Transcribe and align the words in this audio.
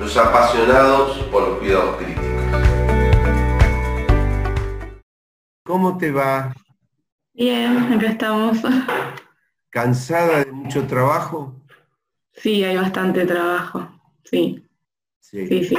los 0.00 0.16
apasionados 0.16 1.18
por 1.30 1.46
los 1.46 1.58
cuidados 1.58 1.96
críticos. 1.96 2.24
¿Cómo 5.62 5.98
te 5.98 6.10
va? 6.10 6.54
Bien, 7.34 7.76
acá 7.92 8.06
estamos. 8.06 8.58
¿Cansada 9.68 10.42
de 10.42 10.52
mucho 10.52 10.86
trabajo? 10.86 11.54
Sí, 12.32 12.64
hay 12.64 12.76
bastante 12.76 13.26
trabajo, 13.26 13.88
sí. 14.24 14.66
Sí, 15.20 15.46
sí, 15.46 15.76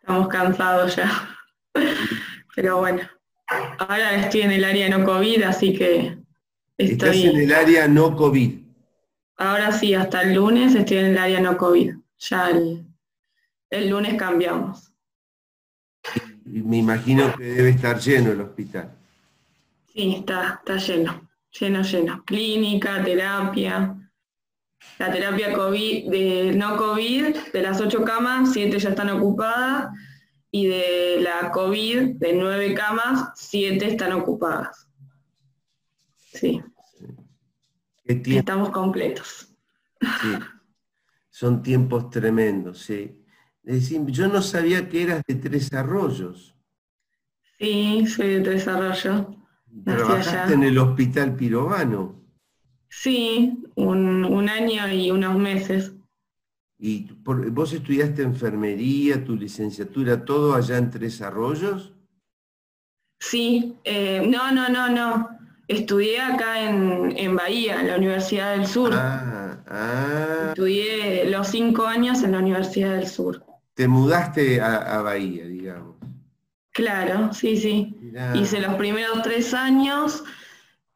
estamos 0.00 0.28
cansados 0.28 0.94
ya. 0.94 1.10
Pero 2.54 2.78
bueno, 2.78 3.00
ahora 3.78 4.16
estoy 4.16 4.42
en 4.42 4.52
el 4.52 4.64
área 4.64 4.88
no 4.90 5.04
COVID, 5.04 5.42
así 5.44 5.72
que 5.72 6.18
estoy... 6.76 6.92
Estás 6.92 7.16
en 7.16 7.40
el 7.40 7.52
área 7.54 7.88
no 7.88 8.14
COVID. 8.14 8.60
Ahora 9.38 9.72
sí, 9.72 9.94
hasta 9.94 10.22
el 10.22 10.34
lunes 10.34 10.74
estoy 10.74 10.98
en 10.98 11.06
el 11.06 11.18
área 11.18 11.40
no 11.40 11.56
COVID. 11.56 11.94
Ya 12.18 12.50
el, 12.50 12.85
el 13.70 13.88
lunes 13.90 14.14
cambiamos. 14.14 14.92
me 16.44 16.78
imagino 16.78 17.34
que 17.36 17.44
debe 17.44 17.70
estar 17.70 17.98
lleno 17.98 18.32
el 18.32 18.40
hospital. 18.40 18.96
Sí, 19.92 20.16
está, 20.18 20.60
está 20.60 20.76
lleno, 20.76 21.28
lleno, 21.58 21.82
lleno. 21.82 22.24
Clínica, 22.24 23.02
terapia. 23.02 23.96
La 24.98 25.10
terapia 25.10 25.52
COVID, 25.52 26.10
de 26.10 26.52
no 26.54 26.76
COVID, 26.76 27.36
de 27.52 27.62
las 27.62 27.80
ocho 27.80 28.04
camas, 28.04 28.52
siete 28.52 28.78
ya 28.78 28.90
están 28.90 29.10
ocupadas. 29.10 29.90
Y 30.50 30.66
de 30.68 31.18
la 31.20 31.50
COVID, 31.50 32.16
de 32.16 32.32
nueve 32.34 32.72
camas, 32.74 33.32
siete 33.34 33.88
están 33.88 34.12
ocupadas. 34.12 34.88
Sí. 36.16 36.62
Estamos 38.04 38.70
completos. 38.70 39.52
Sí. 40.00 40.38
Son 41.30 41.62
tiempos 41.62 42.08
tremendos, 42.10 42.78
sí. 42.78 43.25
Decir, 43.66 44.00
yo 44.06 44.28
no 44.28 44.42
sabía 44.42 44.88
que 44.88 45.02
eras 45.02 45.22
de 45.26 45.34
Tres 45.34 45.72
Arroyos. 45.72 46.54
Sí, 47.58 48.06
soy 48.06 48.34
de 48.34 48.40
Tres 48.40 48.68
Arroyos. 48.68 49.26
¿Trabajaste 49.84 50.54
en 50.54 50.62
el 50.62 50.78
Hospital 50.78 51.34
Pirovano? 51.34 52.22
Sí, 52.88 53.64
un, 53.74 54.48
año 54.48 54.88
y 54.92 55.10
unos 55.10 55.36
meses. 55.36 55.92
¿Y 56.78 57.08
vos 57.24 57.72
estudiaste 57.72 58.22
enfermería, 58.22 59.24
tu 59.24 59.34
licenciatura, 59.34 60.24
todo 60.24 60.54
allá 60.54 60.78
en 60.78 60.90
Tres 60.92 61.20
Arroyos? 61.20 61.92
Sí, 63.18 63.74
eh, 63.82 64.24
no, 64.28 64.52
no, 64.52 64.68
no, 64.68 64.88
no. 64.88 65.28
Estudié 65.66 66.20
acá 66.20 66.62
en, 66.62 67.34
Bahía, 67.34 67.80
en 67.80 67.88
la 67.88 67.96
Universidad 67.96 68.56
del 68.56 68.68
Sur. 68.68 68.92
Ah, 68.94 69.58
ah. 69.66 70.44
Estudié 70.50 71.28
los 71.28 71.48
cinco 71.48 71.84
años 71.84 72.22
en 72.22 72.30
la 72.30 72.38
Universidad 72.38 72.94
del 72.94 73.08
Sur. 73.08 73.45
Te 73.76 73.86
mudaste 73.88 74.58
a, 74.58 75.02
Bahía, 75.02 75.44
digamos. 75.44 75.96
Claro, 76.72 77.34
sí, 77.34 77.58
sí. 77.58 77.94
Hice 78.34 78.60
los 78.60 78.74
primeros 78.76 79.20
tres 79.22 79.52
años. 79.52 80.24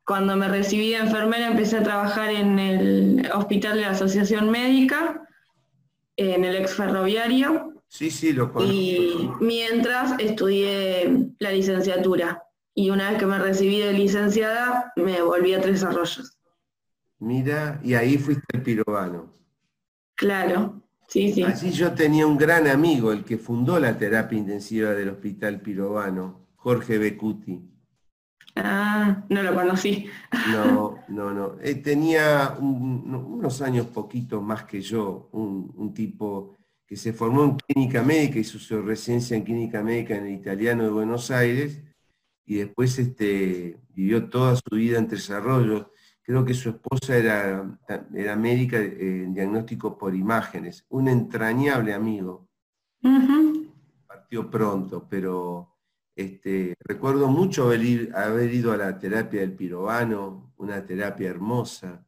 Cuando 0.07 0.35
me 0.35 0.49
recibí 0.49 0.89
de 0.89 0.97
enfermera 0.97 1.49
empecé 1.49 1.77
a 1.77 1.83
trabajar 1.83 2.31
en 2.31 2.59
el 2.59 3.31
hospital 3.35 3.77
de 3.77 3.83
la 3.83 3.91
Asociación 3.91 4.51
Médica, 4.51 5.29
en 6.17 6.43
el 6.43 6.57
ex 6.57 6.73
ferroviario. 6.73 7.75
Sí, 7.87 8.11
sí, 8.11 8.33
lo 8.33 8.51
conozco. 8.51 8.73
Y 8.73 9.31
mientras 9.41 10.19
estudié 10.19 11.29
la 11.39 11.53
licenciatura 11.53 12.43
y 12.75 12.89
una 12.89 13.11
vez 13.11 13.19
que 13.19 13.27
me 13.27 13.39
recibí 13.39 13.79
de 13.79 13.93
licenciada, 13.93 14.91
me 14.97 15.21
volví 15.21 15.53
a 15.53 15.61
Tres 15.61 15.85
Arroyos. 15.85 16.39
Mira, 17.19 17.79
y 17.85 17.93
ahí 17.93 18.17
fuiste 18.17 18.45
el 18.55 18.63
pirobano. 18.63 19.31
Claro, 20.15 20.83
sí, 21.11 21.73
yo 21.73 21.93
tenía 21.93 22.27
un 22.27 22.39
gran 22.39 22.67
amigo, 22.69 23.13
el 23.13 23.25
que 23.25 23.39
fundó 23.39 23.79
la 23.81 23.99
terapia 23.99 24.39
intensiva 24.39 24.93
del 24.93 25.09
Hospital 25.11 25.61
Pirobano, 25.61 26.47
Jorge 26.57 26.99
Becuti. 26.99 27.61
Ah, 28.57 29.25
no 29.29 29.43
lo 29.43 29.55
conocí. 29.55 30.07
No, 30.53 30.99
no, 31.09 31.33
no. 31.33 31.57
Eh, 31.61 31.77
tenía 31.77 32.57
unos 32.61 33.61
años 33.63 33.87
poquitos 33.87 34.43
más 34.43 34.65
que 34.65 34.81
yo, 34.81 35.29
un, 35.33 35.73
un, 35.77 35.95
tipo 35.95 36.57
que 36.87 36.97
se 36.97 37.13
formó 37.13 37.45
en 37.45 37.57
clínica 37.57 38.03
médica, 38.03 38.39
hizo 38.39 38.59
su 38.59 38.83
residencia 38.83 39.37
en 39.37 39.45
clínica 39.45 39.83
médica 39.83 40.17
en 40.17 40.27
el 40.27 40.35
italiano 40.35 40.85
de 40.85 40.91
Buenos 40.91 41.31
Aires, 41.31 41.83
y 42.51 42.57
después 42.57 42.99
este, 42.99 43.79
vivió 43.95 44.29
toda 44.29 44.57
su 44.57 44.75
vida 44.75 44.99
en 44.99 45.07
Tres 45.07 45.31
Arroyos. 45.31 45.87
Creo 46.31 46.45
que 46.45 46.55
su 46.55 46.69
esposa 46.69 47.17
era, 47.17 47.77
era 48.15 48.37
médica 48.37 48.77
en 48.77 49.35
diagnóstico 49.35 49.99
por 49.99 50.15
imágenes, 50.15 50.87
un 50.91 51.09
entrañable 51.09 51.93
amigo. 51.93 52.49
Partió 54.07 54.49
pronto, 54.49 55.09
pero 55.11 55.75
este, 56.15 56.77
recuerdo 56.79 57.27
mucho 57.27 57.65
haber, 57.65 58.15
haber, 58.15 58.55
ido 58.55 58.71
a 58.71 58.77
la 58.77 58.97
terapia 58.97 59.41
del 59.41 59.57
pirobano, 59.57 60.53
una 60.59 60.87
terapia 60.87 61.31
hermosa. 61.31 62.07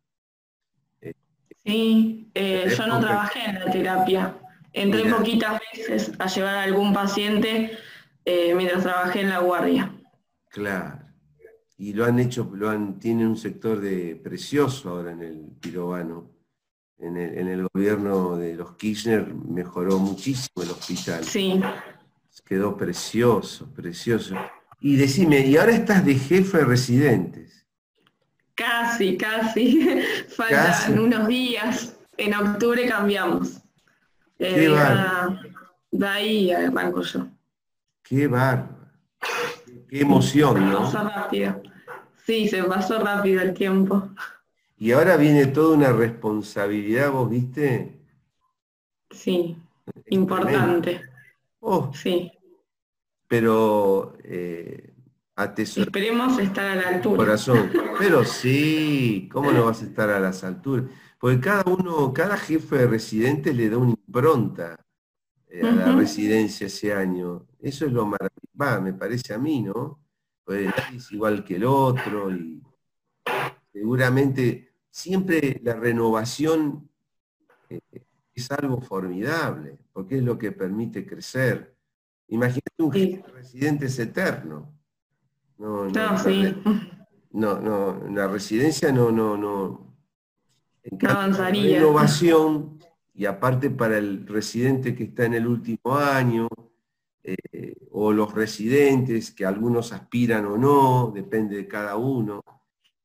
Sí, 1.64 2.30
eh, 2.32 2.72
yo 2.78 2.86
no 2.86 3.00
trabajé 3.00 3.50
en 3.50 3.58
la 3.58 3.72
terapia. 3.72 4.36
Entré 4.72 5.12
poquitas 5.12 5.60
veces 5.74 6.12
a 6.20 6.28
llevar 6.28 6.54
a 6.54 6.62
algún 6.62 6.92
paciente 6.92 7.76
eh, 8.24 8.54
mientras 8.54 8.84
trabajé 8.84 9.22
en 9.22 9.30
la 9.30 9.40
guardia. 9.40 9.92
Claro. 10.48 11.01
Y 11.82 11.94
lo 11.94 12.04
han 12.04 12.20
hecho, 12.20 12.48
lo 12.54 12.70
han, 12.70 13.00
tienen 13.00 13.26
un 13.26 13.36
sector 13.36 13.80
de 13.80 14.14
precioso 14.14 14.90
ahora 14.90 15.10
en 15.10 15.20
el 15.20 15.48
pirobano. 15.60 16.30
En 16.96 17.16
el, 17.16 17.66
gobierno 17.74 18.36
de 18.36 18.54
los 18.54 18.76
Kirchner 18.76 19.34
mejoró 19.34 19.98
muchísimo 19.98 20.62
el 20.62 20.70
hospital. 20.70 21.24
Sí. 21.24 21.60
Quedó 22.44 22.76
precioso, 22.76 23.66
precioso. 23.74 24.36
Y 24.78 24.94
decime, 24.94 25.44
¿y 25.44 25.56
ahora 25.56 25.72
estás 25.72 26.06
de 26.06 26.14
jefe 26.14 26.58
de 26.58 26.64
residentes? 26.64 27.66
Casi, 28.54 29.16
casi. 29.16 29.98
Faltan 30.28 31.00
unos 31.00 31.26
días. 31.26 31.96
En 32.16 32.32
octubre 32.32 32.86
cambiamos. 32.86 33.60
Qué 34.38 34.66
eh, 34.66 34.76
De 35.90 36.06
ahí 36.06 36.52
arranco 36.52 37.02
yo. 37.02 37.26
Qué 38.04 38.28
bárbaro. 38.28 38.82
Qué 39.92 40.00
emoción, 40.00 40.70
¿no? 40.70 40.90
Se 40.90 40.96
pasó 40.96 41.06
rápido. 41.06 41.62
Sí, 42.24 42.48
se 42.48 42.64
pasó 42.64 42.98
rápido 42.98 43.42
el 43.42 43.52
tiempo. 43.52 44.08
Y 44.78 44.92
ahora 44.92 45.18
viene 45.18 45.44
toda 45.48 45.76
una 45.76 45.92
responsabilidad, 45.92 47.10
¿vos 47.10 47.28
viste? 47.28 48.00
Sí, 49.10 49.54
importante. 50.08 51.02
Oh, 51.60 51.92
sí. 51.92 52.32
Pero 53.28 54.16
eh, 54.24 54.94
Esperemos 55.36 56.38
estar 56.38 56.68
a 56.68 56.74
la 56.74 56.88
altura. 56.88 57.16
Corazón. 57.18 57.70
Pero 57.98 58.24
sí, 58.24 59.28
¿cómo 59.30 59.52
no 59.52 59.66
vas 59.66 59.82
a 59.82 59.84
estar 59.84 60.08
a 60.08 60.20
las 60.20 60.42
alturas? 60.42 60.86
Porque 61.18 61.38
cada 61.38 61.64
uno, 61.70 62.14
cada 62.14 62.38
jefe 62.38 62.76
de 62.76 62.86
residentes 62.86 63.54
le 63.54 63.68
da 63.68 63.76
una 63.76 63.90
impronta 63.90 64.82
eh, 65.52 65.60
a 65.62 65.70
la 65.70 65.92
residencia 65.94 66.66
ese 66.66 66.94
año. 66.94 67.46
Eso 67.60 67.84
es 67.84 67.92
lo 67.92 68.06
maravilloso, 68.06 68.82
me 68.82 68.94
parece 68.94 69.34
a 69.34 69.38
mí, 69.38 69.60
¿no? 69.60 70.00
Pues 70.44 70.64
nadie 70.64 70.96
es 70.96 71.12
igual 71.12 71.44
que 71.44 71.56
el 71.56 71.64
otro 71.64 72.30
y 72.34 72.62
seguramente 73.70 74.72
siempre 74.90 75.60
la 75.62 75.74
renovación 75.74 76.88
eh, 77.68 77.80
es 78.32 78.50
algo 78.50 78.80
formidable, 78.80 79.78
porque 79.92 80.16
es 80.16 80.22
lo 80.22 80.38
que 80.38 80.52
permite 80.52 81.04
crecer. 81.04 81.76
Imagínate 82.28 82.82
un 82.82 82.90
jefe 82.90 83.22
de 83.22 83.32
residentes 83.32 83.98
eterno. 83.98 84.74
No, 85.58 85.84
no, 85.84 86.18
sí. 86.18 86.56
no, 87.32 87.60
no, 87.60 88.08
la 88.08 88.26
residencia 88.26 88.90
no, 88.90 89.12
no, 89.12 89.36
no. 89.36 89.94
no 90.90 91.10
avanzaría. 91.10 91.78
Renovación 91.78 92.81
y 93.14 93.26
aparte 93.26 93.70
para 93.70 93.98
el 93.98 94.26
residente 94.26 94.94
que 94.94 95.04
está 95.04 95.26
en 95.26 95.34
el 95.34 95.46
último 95.46 95.94
año, 95.94 96.48
eh, 97.24 97.76
o 97.90 98.12
los 98.12 98.34
residentes, 98.34 99.30
que 99.30 99.44
algunos 99.44 99.92
aspiran 99.92 100.46
o 100.46 100.56
no, 100.56 101.12
depende 101.14 101.56
de 101.56 101.68
cada 101.68 101.96
uno. 101.96 102.42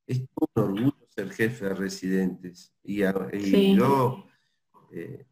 Es 0.07 0.19
un 0.19 0.63
orgullo 0.63 1.07
ser 1.07 1.31
jefe 1.31 1.65
de 1.65 1.73
residentes. 1.75 2.73
Y, 2.83 2.99
yo, 3.75 4.25
eh, 4.91 5.25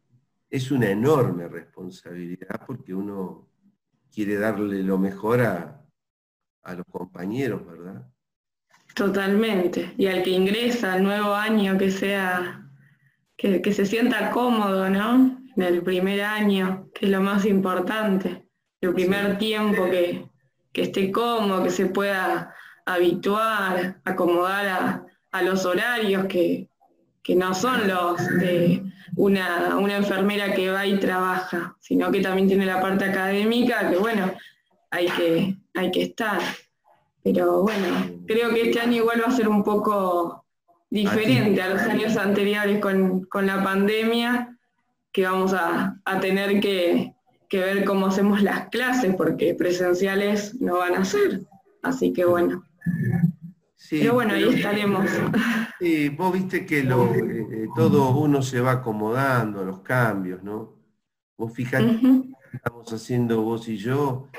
es 0.50 0.70
una 0.70 0.90
enorme 0.90 1.48
responsabilidad 1.48 2.64
porque 2.66 2.94
uno 2.94 3.48
quiere 4.12 4.36
darle 4.36 4.82
lo 4.82 4.98
mejor 4.98 5.40
a, 5.40 5.82
los 6.64 6.86
compañeros, 6.90 7.64
¿verdad? 7.64 8.08
Totalmente. 8.94 9.94
Y 9.96 10.06
al 10.06 10.24
que 10.24 10.30
ingresa 10.30 10.94
al 10.94 11.04
nuevo 11.04 11.32
año, 11.32 11.78
que 11.78 11.92
sea, 11.92 12.65
que, 13.36 13.60
que, 13.62 13.72
se 13.72 13.86
sienta 13.86 14.30
cómodo, 14.30 14.88
¿no? 14.88 15.38
En 15.56 15.62
el 15.62 15.82
primer 15.82 16.22
año, 16.22 16.88
que 16.94 17.06
es 17.06 17.10
lo 17.10 17.20
más 17.20 17.44
importante. 17.44 18.46
El 18.80 18.94
primer 18.94 19.38
tiempo 19.38 19.88
que, 19.90 20.28
que, 20.72 20.82
esté 20.82 21.10
cómodo, 21.10 21.64
que 21.64 21.70
se 21.70 21.86
pueda 21.86 22.54
habituar, 22.84 24.00
acomodar 24.04 25.04
a, 25.32 25.42
los 25.42 25.66
horarios 25.66 26.24
que, 26.26 26.70
que 27.22 27.34
no 27.34 27.54
son 27.54 27.86
los 27.86 28.26
de 28.38 28.82
una, 29.16 29.96
enfermera 29.96 30.54
que 30.54 30.70
va 30.70 30.86
y 30.86 30.98
trabaja, 30.98 31.76
sino 31.80 32.10
que 32.10 32.20
también 32.20 32.48
tiene 32.48 32.64
la 32.64 32.80
parte 32.80 33.04
académica, 33.04 33.90
que 33.90 33.96
bueno, 33.96 34.32
hay 34.90 35.06
que, 35.08 35.56
hay 35.74 35.90
que 35.90 36.02
estar. 36.02 36.40
Pero 37.22 37.62
bueno, 37.62 38.22
creo 38.26 38.50
que 38.50 38.70
este 38.70 38.80
año 38.80 38.96
igual 38.96 39.22
va 39.22 39.28
a 39.28 39.36
ser 39.36 39.48
un 39.48 39.62
poco 39.62 40.45
diferente 40.90 41.60
a 41.62 41.68
los 41.68 41.82
años 41.82 42.16
anteriores 42.16 42.80
con, 42.80 43.46
la 43.46 43.62
pandemia, 43.62 44.56
que 45.12 45.24
vamos 45.24 45.54
a, 45.54 46.00
tener 46.20 46.60
que, 46.60 47.14
ver 47.50 47.84
cómo 47.84 48.06
hacemos 48.06 48.42
las 48.42 48.68
clases, 48.68 49.14
porque 49.16 49.54
presenciales 49.54 50.60
no 50.60 50.78
van 50.78 50.94
a 50.94 51.04
ser. 51.04 51.42
Así 51.82 52.12
que 52.12 52.24
bueno. 52.24 52.64
pero 53.90 54.14
bueno, 54.14 54.34
ahí 54.34 54.48
estaremos. 54.48 55.08
Sí, 55.78 56.08
vos 56.08 56.32
viste 56.32 56.64
que 56.64 56.82
lo, 56.82 57.14
eh, 57.14 57.46
eh, 57.52 57.66
todo 57.76 58.16
uno 58.16 58.40
se 58.40 58.62
va 58.62 58.72
acomodando 58.72 59.60
a 59.60 59.64
los 59.64 59.80
cambios, 59.80 60.42
¿no? 60.42 60.74
Vos 61.36 61.52
fijate, 61.52 62.00
estamos 62.50 62.90
haciendo 62.90 63.42
vos 63.42 63.68
y 63.68 63.76
yo, 63.76 64.30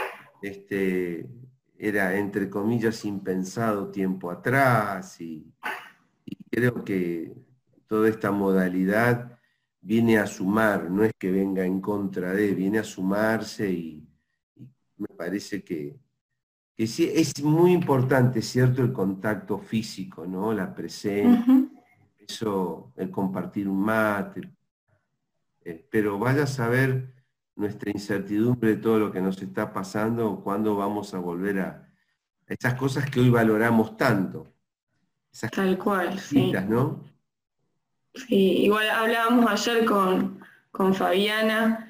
este, 0.41 1.29
era 1.77 2.17
entre 2.17 2.49
comillas 2.49 3.05
impensado 3.05 3.91
tiempo 3.91 4.31
atrás 4.31 5.21
y, 5.21 5.53
creo 6.57 6.83
que 6.83 7.35
toda 7.85 8.09
esta 8.09 8.31
modalidad 8.31 9.39
viene 9.79 10.17
a 10.17 10.25
sumar, 10.25 10.89
no 10.89 11.03
es 11.03 11.13
que 11.15 11.29
venga 11.29 11.63
en 11.63 11.79
contra 11.79 12.33
de, 12.33 12.55
viene 12.55 12.79
a 12.79 12.83
sumarse 12.83 13.69
y, 13.69 14.03
me 14.97 15.07
parece 15.09 15.63
que, 15.63 15.99
que, 16.75 16.87
sí, 16.87 17.11
es 17.13 17.43
muy 17.43 17.73
importante, 17.73 18.41
¿cierto? 18.41 18.81
El 18.81 18.91
contacto 18.91 19.59
físico, 19.59 20.25
¿no? 20.25 20.51
La 20.51 20.73
presencia, 20.73 21.45
eso, 22.17 22.91
el 22.95 23.11
compartir 23.11 23.69
un 23.69 23.79
mate, 23.79 24.41
eh, 25.63 25.87
pero 25.91 26.17
vaya 26.17 26.43
a 26.43 26.47
saber 26.47 27.13
nuestra 27.55 27.91
incertidumbre 27.91 28.69
de 28.71 28.77
todo 28.77 28.97
lo 28.97 29.11
que 29.11 29.21
nos 29.21 29.39
está 29.39 29.71
pasando, 29.71 30.41
cuándo 30.43 30.75
vamos 30.75 31.13
a 31.13 31.19
volver 31.19 31.59
a 31.59 31.93
esas 32.47 32.73
cosas 32.73 33.07
que 33.11 33.19
hoy 33.19 33.29
valoramos 33.29 33.95
tanto. 33.95 34.56
Tal 35.51 35.77
cual, 35.77 36.19
sí. 36.19 36.51
¿no? 36.67 36.99
Sí, 38.13 38.63
igual 38.63 38.89
hablábamos 38.89 39.49
ayer 39.49 39.85
con, 39.85 40.39
con 40.71 40.95
Fabiana 40.95 41.87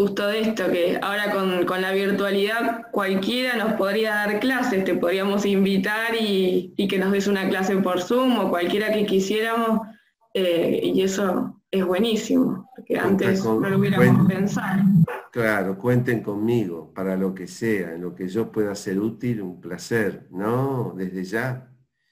justo 0.00 0.26
de 0.28 0.40
esto, 0.40 0.70
que 0.70 0.98
ahora 1.02 1.30
con, 1.30 1.82
la 1.82 1.92
virtualidad 1.92 2.90
cualquiera 2.90 3.56
nos 3.56 3.74
podría 3.74 4.14
dar 4.14 4.40
clases, 4.40 4.84
te 4.84 4.94
podríamos 4.94 5.44
invitar 5.44 6.14
y, 6.18 6.74
que 6.88 6.98
nos 6.98 7.12
des 7.12 7.26
una 7.26 7.48
clase 7.50 7.76
por 7.76 8.00
Zoom 8.00 8.38
o 8.38 8.48
cualquiera 8.48 8.92
que 8.92 9.04
quisiéramos, 9.04 9.86
eh, 10.32 10.80
y 10.82 11.02
eso 11.02 11.60
es 11.70 11.84
buenísimo, 11.84 12.70
porque 12.74 12.98
antes 12.98 13.44
no 13.44 13.60
lo 13.60 13.78
hubiéramos 13.78 14.26
pensado. 14.26 14.82
Claro, 15.30 15.76
cuenten 15.76 16.22
conmigo 16.22 16.90
para 16.94 17.14
lo 17.14 17.34
que 17.34 17.46
sea, 17.46 17.92
en 17.92 18.00
lo 18.00 18.14
que 18.14 18.26
yo 18.26 18.50
pueda 18.50 18.74
ser 18.74 18.98
útil, 18.98 19.42
un 19.42 19.60
placer, 19.60 20.26
¿no? 20.30 20.94
Desde 20.96 21.24
ya. 21.24 21.68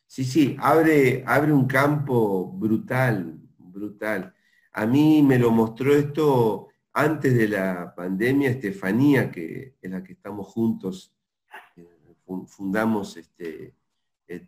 Sí, 0.08 0.24
sí, 0.24 0.56
abre, 0.58 1.22
abre 1.26 1.52
un 1.52 1.66
campo 1.66 2.50
brutal, 2.50 3.38
brutal. 3.58 4.34
A 4.72 4.86
mí 4.86 5.22
me 5.22 5.38
lo 5.38 5.50
mostró 5.50 5.94
esto 5.94 6.68
antes 6.94 7.36
de 7.36 7.46
la 7.46 7.94
pandemia, 7.94 8.48
Estefanía, 8.48 9.30
que 9.30 9.76
es 9.80 9.90
la 9.90 10.02
que 10.02 10.14
estamos 10.14 10.46
juntos, 10.46 11.14
eh, 11.76 12.14
fundamos 12.46 13.18
este, 13.18 13.74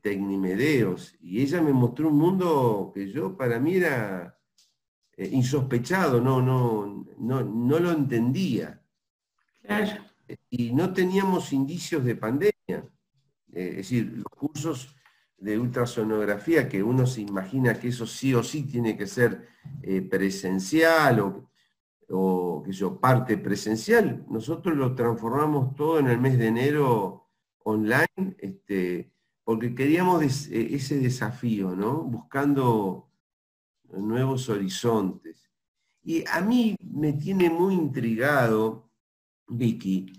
Tecnimedeos, 0.02 1.14
y 1.20 1.42
ella 1.42 1.60
me 1.60 1.74
mostró 1.74 2.08
un 2.08 2.18
mundo 2.18 2.90
que 2.94 3.12
yo, 3.12 3.36
para 3.36 3.60
mí 3.60 3.74
era 3.74 4.38
eh, 5.14 5.28
insospechado, 5.30 6.22
no, 6.22 6.40
no, 6.40 7.06
no, 7.18 7.78
lo 7.78 7.92
entendía. 7.92 8.82
Y 10.48 10.72
no 10.72 10.90
teníamos 10.94 11.52
indicios 11.52 12.02
de 12.02 12.16
pandemia. 12.16 12.52
Eh, 12.68 13.68
es 13.70 13.76
decir, 13.76 14.12
los 14.16 14.32
cursos 14.34 14.96
de 15.40 15.58
ultrasonografía, 15.58 16.68
que 16.68 16.82
uno 16.82 17.06
se 17.06 17.22
imagina 17.22 17.74
que 17.74 17.88
eso 17.88 18.06
sí 18.06 18.34
o 18.34 18.42
sí 18.42 18.64
tiene 18.64 18.96
que 18.96 19.06
ser 19.06 19.48
eh, 19.82 20.02
presencial 20.02 21.20
o, 21.20 21.50
o 22.10 22.62
que 22.62 22.72
yo, 22.72 23.00
parte 23.00 23.38
presencial, 23.38 24.24
nosotros 24.28 24.76
lo 24.76 24.94
transformamos 24.94 25.74
todo 25.74 25.98
en 25.98 26.08
el 26.08 26.18
mes 26.18 26.38
de 26.38 26.48
enero 26.48 27.30
online, 27.64 28.36
este, 28.38 29.12
porque 29.44 29.74
queríamos 29.74 30.22
ese 30.22 30.98
desafío, 30.98 31.74
¿no? 31.74 32.02
Buscando 32.02 33.10
nuevos 33.92 34.48
horizontes. 34.48 35.50
Y 36.02 36.24
a 36.28 36.40
mí 36.40 36.76
me 36.80 37.14
tiene 37.14 37.50
muy 37.50 37.74
intrigado, 37.74 38.90
Vicky, 39.48 40.12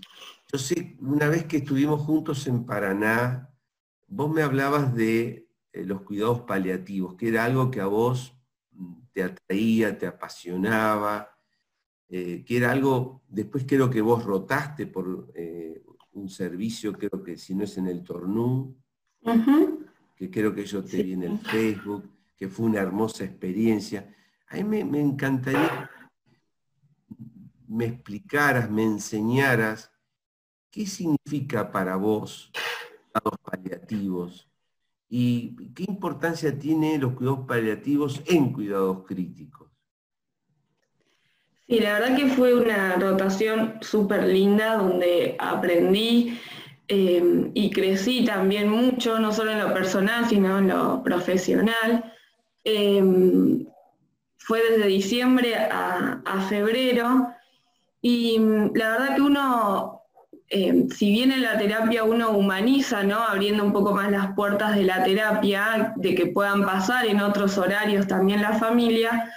yo 0.52 0.58
sé, 0.58 0.96
una 1.00 1.28
vez 1.28 1.44
que 1.46 1.58
estuvimos 1.58 2.02
juntos 2.02 2.46
en 2.46 2.64
Paraná, 2.64 3.51
vos 4.12 4.30
me 4.30 4.42
hablabas 4.42 4.94
de 4.94 5.48
eh, 5.72 5.84
los 5.84 6.02
cuidados 6.02 6.42
paliativos, 6.42 7.14
que 7.14 7.28
era 7.28 7.44
algo 7.44 7.70
que 7.70 7.80
a 7.80 7.86
vos 7.86 8.36
mm, 8.72 8.94
te 9.12 9.22
atraía, 9.22 9.98
te 9.98 10.06
apasionaba, 10.06 11.30
eh, 12.08 12.44
que 12.44 12.58
era 12.58 12.72
algo, 12.72 13.22
después 13.28 13.64
creo 13.66 13.88
que 13.88 14.02
vos 14.02 14.22
rotaste 14.22 14.86
por 14.86 15.32
eh, 15.34 15.82
un 16.12 16.28
servicio, 16.28 16.92
creo 16.92 17.22
que 17.22 17.38
si 17.38 17.54
no 17.54 17.64
es 17.64 17.78
en 17.78 17.86
el 17.86 18.02
Tornú, 18.02 18.76
que 20.14 20.30
creo 20.30 20.54
que 20.54 20.66
yo 20.66 20.84
te 20.84 21.02
vi 21.02 21.14
en 21.14 21.22
el 21.22 21.38
Facebook 21.38 22.10
que 22.36 22.48
fue 22.48 22.66
una 22.66 22.80
hermosa 22.80 23.24
experiencia. 23.24 24.14
A 24.48 24.56
mí 24.56 24.84
me, 24.84 25.00
encantaría 25.00 25.88
me 27.66 27.86
explicaras, 27.86 28.70
me 28.70 28.82
enseñaras 28.82 29.90
qué 30.70 30.86
significa 30.86 31.70
para 31.70 31.96
vos 31.96 32.52
cuidados 33.12 33.38
paliativos 33.44 34.48
y 35.08 35.54
qué 35.74 35.84
importancia 35.86 36.58
tienen 36.58 37.00
los 37.00 37.14
cuidados 37.14 37.46
paliativos 37.46 38.22
en 38.26 38.52
cuidados 38.52 39.04
críticos. 39.06 39.68
Sí, 41.68 41.80
la 41.80 41.98
verdad 41.98 42.16
que 42.16 42.26
fue 42.28 42.54
una 42.54 42.96
rotación 42.96 43.78
súper 43.80 44.24
linda 44.24 44.76
donde 44.76 45.36
aprendí 45.38 46.38
eh, 46.88 47.50
y 47.54 47.70
crecí 47.70 48.24
también 48.24 48.68
mucho, 48.68 49.18
no 49.18 49.32
solo 49.32 49.52
en 49.52 49.60
lo 49.60 49.72
personal, 49.72 50.28
sino 50.28 50.58
en 50.58 50.68
lo 50.68 51.02
profesional. 51.02 52.12
Em, 52.64 53.66
fue 54.38 54.60
desde 54.70 54.86
diciembre 54.88 55.54
a, 55.56 56.46
febrero 56.48 57.28
y 58.00 58.38
mm, 58.38 58.72
la 58.74 58.90
verdad 58.90 59.14
que 59.16 59.22
uno, 59.22 60.01
em, 60.52 60.88
si 60.90 61.10
bien 61.10 61.32
en 61.32 61.42
la 61.42 61.58
terapia 61.58 62.04
uno 62.04 62.30
humaniza, 62.30 63.02
¿no? 63.02 63.18
abriendo 63.22 63.64
un 63.64 63.72
poco 63.72 63.92
más 63.92 64.10
las 64.10 64.34
puertas 64.34 64.76
de 64.76 64.84
la 64.84 65.02
terapia, 65.02 65.94
de 65.96 66.14
que 66.14 66.26
puedan 66.26 66.64
pasar 66.64 67.06
en 67.06 67.20
otros 67.20 67.58
horarios 67.58 68.06
también 68.06 68.42
la 68.42 68.52
familia, 68.52 69.32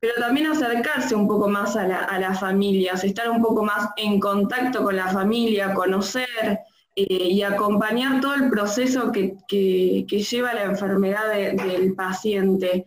pero 0.00 0.14
también 0.20 0.46
acercarse 0.46 1.14
un 1.14 1.26
poco 1.26 1.48
más 1.48 1.76
a, 1.76 1.86
las 2.18 2.40
familias, 2.40 3.02
estar 3.02 3.28
un 3.28 3.42
poco 3.42 3.64
más 3.64 3.90
en 3.96 4.20
contacto 4.20 4.82
con 4.82 4.96
la 4.96 5.08
familia, 5.08 5.74
conocer, 5.74 6.60
eh, 6.98 7.28
y 7.30 7.42
acompañar 7.42 8.22
todo 8.22 8.34
el 8.34 8.48
proceso 8.48 9.12
que, 9.12 9.36
lleva 9.50 10.54
la 10.54 10.64
enfermedad 10.64 11.30
del 11.32 11.94
paciente. 11.94 12.86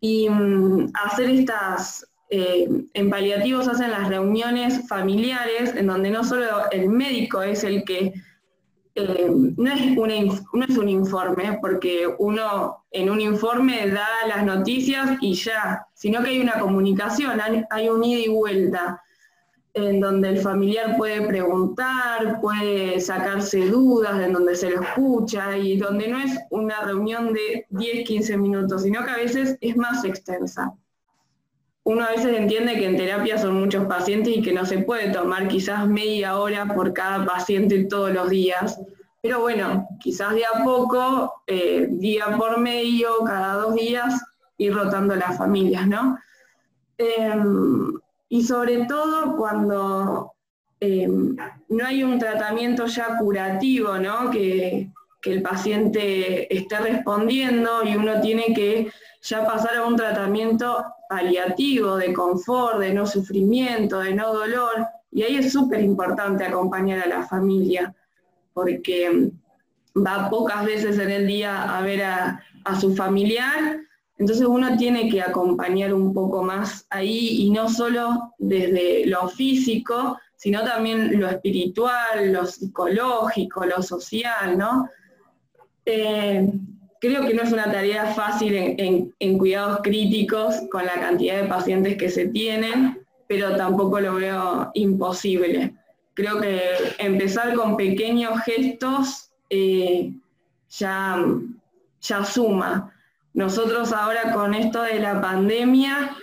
Y 0.00 0.28
mm, 0.28 0.92
hacer 0.94 1.30
estas, 1.30 2.06
eh, 2.30 2.68
en 2.94 3.10
paliativos 3.10 3.68
hacen 3.68 3.90
las 3.90 4.08
reuniones 4.08 4.86
familiares, 4.88 5.74
en 5.74 5.88
donde 5.88 6.10
no 6.10 6.22
solo 6.24 6.46
el 6.70 6.88
médico 6.88 7.42
es 7.42 7.64
el 7.64 7.84
que, 7.84 8.14
eh, 8.94 9.30
no, 9.56 9.72
es 9.72 10.78
un 10.78 10.88
informe, 10.88 11.58
porque 11.60 12.08
uno 12.18 12.84
en 12.92 13.10
un 13.10 13.20
informe 13.20 13.88
da 13.90 14.08
las 14.28 14.44
noticias 14.44 15.18
y 15.20 15.34
ya, 15.34 15.86
sino 15.94 16.22
que 16.22 16.30
hay 16.30 16.40
una 16.40 16.58
comunicación, 16.58 17.40
hay 17.70 17.88
un 17.88 18.04
ida 18.04 18.20
y 18.20 18.28
vuelta 18.28 19.02
en 19.74 20.00
donde 20.00 20.30
el 20.30 20.38
familiar 20.38 20.96
puede 20.96 21.26
preguntar, 21.26 22.40
puede 22.40 23.00
sacarse 23.00 23.66
dudas, 23.66 24.20
en 24.20 24.32
donde 24.32 24.56
se 24.56 24.70
lo 24.70 24.82
escucha 24.82 25.56
y 25.56 25.76
donde 25.76 26.08
no 26.08 26.18
es 26.18 26.38
una 26.50 26.80
reunión 26.82 27.32
de 27.32 27.66
10, 27.70 28.06
15 28.06 28.36
minutos, 28.36 28.82
sino 28.82 29.04
que 29.04 29.10
a 29.10 29.16
veces 29.16 29.56
es 29.60 29.76
más 29.76 30.04
extensa. 30.04 30.72
Uno 31.90 32.04
a 32.04 32.10
veces 32.10 32.38
entiende 32.38 32.74
que 32.74 32.86
en 32.86 32.96
terapia 32.96 33.36
son 33.36 33.58
muchos 33.58 33.84
pacientes 33.86 34.36
y 34.36 34.42
que 34.42 34.52
no 34.52 34.64
se 34.64 34.78
puede 34.78 35.10
tomar 35.10 35.48
quizás 35.48 35.88
media 35.88 36.38
hora 36.38 36.66
por 36.66 36.92
cada 36.92 37.24
paciente 37.24 37.84
todos 37.86 38.12
los 38.12 38.30
días. 38.30 38.78
Pero 39.20 39.40
bueno, 39.40 39.88
quizás 39.98 40.34
de 40.34 40.44
a 40.44 40.62
poco, 40.62 41.42
eh, 41.48 41.88
día 41.90 42.36
por 42.36 42.60
medio, 42.60 43.24
cada 43.26 43.54
dos 43.54 43.74
días, 43.74 44.22
ir 44.56 44.72
rotando 44.72 45.16
las 45.16 45.36
familias, 45.36 45.88
¿no? 45.88 46.16
Em, 46.96 47.92
y 48.28 48.44
sobre 48.44 48.86
todo 48.86 49.36
cuando 49.36 50.32
em, 50.78 51.36
no 51.70 51.86
hay 51.86 52.04
un 52.04 52.20
tratamiento 52.20 52.86
ya 52.86 53.18
curativo, 53.18 53.98
¿no? 53.98 54.30
Que, 54.30 54.90
que 55.20 55.32
el 55.32 55.42
paciente 55.42 56.54
esté 56.56 56.78
respondiendo 56.78 57.82
y 57.84 57.96
uno 57.96 58.20
tiene 58.20 58.54
que 58.54 58.92
ya 59.22 59.44
pasar 59.44 59.74
a 59.76 59.84
un 59.84 59.96
tratamiento 59.96 60.84
paliativo, 61.10 61.96
de 61.96 62.12
confort, 62.12 62.78
de 62.78 62.94
no 62.94 63.04
sufrimiento, 63.04 63.98
de 63.98 64.14
no 64.14 64.32
dolor. 64.32 64.86
Y 65.10 65.24
ahí 65.24 65.36
es 65.38 65.52
súper 65.52 65.80
importante 65.80 66.44
acompañar 66.44 67.00
a 67.00 67.08
la 67.08 67.26
familia, 67.26 67.92
porque 68.54 69.32
va 69.96 70.30
pocas 70.30 70.64
veces 70.64 71.00
en 71.00 71.10
el 71.10 71.26
día 71.26 71.76
a 71.76 71.82
ver 71.82 72.04
a, 72.04 72.44
su 72.80 72.94
familiar, 72.94 73.80
entonces 74.16 74.46
uno 74.46 74.76
tiene 74.76 75.08
que 75.10 75.20
acompañar 75.20 75.92
un 75.92 76.14
poco 76.14 76.44
más 76.44 76.86
ahí 76.90 77.42
y 77.42 77.50
no 77.50 77.68
solo 77.68 78.34
desde 78.38 79.06
lo 79.06 79.28
físico, 79.28 80.18
sino 80.36 80.62
también 80.62 81.18
lo 81.18 81.28
espiritual, 81.28 82.32
lo 82.32 82.46
psicológico, 82.46 83.64
lo 83.64 83.82
social, 83.82 84.56
¿no? 84.56 84.88
Eh, 85.84 86.52
creo 87.00 87.26
que 87.26 87.34
no 87.34 87.42
es 87.42 87.52
una 87.52 87.64
tarea 87.64 88.14
fácil 88.14 88.54
en, 88.54 89.38
cuidados 89.38 89.80
críticos 89.82 90.54
con 90.70 90.84
la 90.84 90.94
cantidad 90.94 91.40
de 91.40 91.48
pacientes 91.48 91.96
que 91.96 92.10
se 92.10 92.28
tienen, 92.28 93.00
pero 93.26 93.56
tampoco 93.56 94.00
lo 94.00 94.14
veo 94.16 94.70
imposible. 94.74 95.74
Creo 96.14 96.40
que 96.40 96.60
empezar 96.98 97.54
con 97.54 97.76
pequeños 97.76 98.40
gestos 98.42 99.30
eh, 99.48 100.12
ya, 100.68 101.24
ya 102.02 102.24
suma. 102.24 102.92
Nosotros 103.32 103.92
ahora 103.92 104.32
con 104.32 104.54
esto 104.54 104.82
de 104.82 105.00
la 105.00 105.20
pandemia 105.20 106.16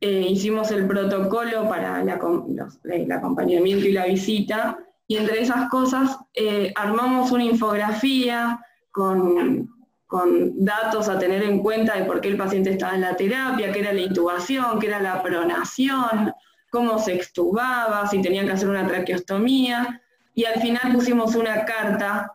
eh, 0.00 0.26
hicimos 0.28 0.70
el 0.70 0.86
protocolo 0.86 1.68
para 1.68 2.00
el 2.00 3.12
acompañamiento 3.12 3.86
y 3.86 3.92
la 3.92 4.06
visita 4.06 4.78
y 5.08 5.16
entre 5.16 5.42
esas 5.42 5.68
cosas 5.68 6.16
eh, 6.34 6.72
armamos 6.76 7.32
una 7.32 7.44
infografía 7.44 8.60
con 8.92 9.68
con 10.12 10.62
datos 10.62 11.08
a 11.08 11.18
tener 11.18 11.42
en 11.42 11.60
cuenta 11.62 11.96
de 11.96 12.04
por 12.04 12.20
qué 12.20 12.28
el 12.28 12.36
paciente 12.36 12.68
estaba 12.68 12.94
en 12.94 13.00
la 13.00 13.16
terapia, 13.16 13.72
qué 13.72 13.80
era 13.80 13.94
la 13.94 14.02
intubación, 14.02 14.78
qué 14.78 14.88
era 14.88 15.00
la 15.00 15.22
pronación, 15.22 16.34
cómo 16.70 16.98
se 16.98 17.14
extubaba, 17.14 18.06
si 18.06 18.20
tenían 18.20 18.44
que 18.44 18.52
hacer 18.52 18.68
una 18.68 18.86
traqueostomía. 18.86 20.02
Y 20.34 20.44
al 20.44 20.60
final 20.60 20.92
pusimos 20.92 21.34
una 21.34 21.64
carta 21.64 22.30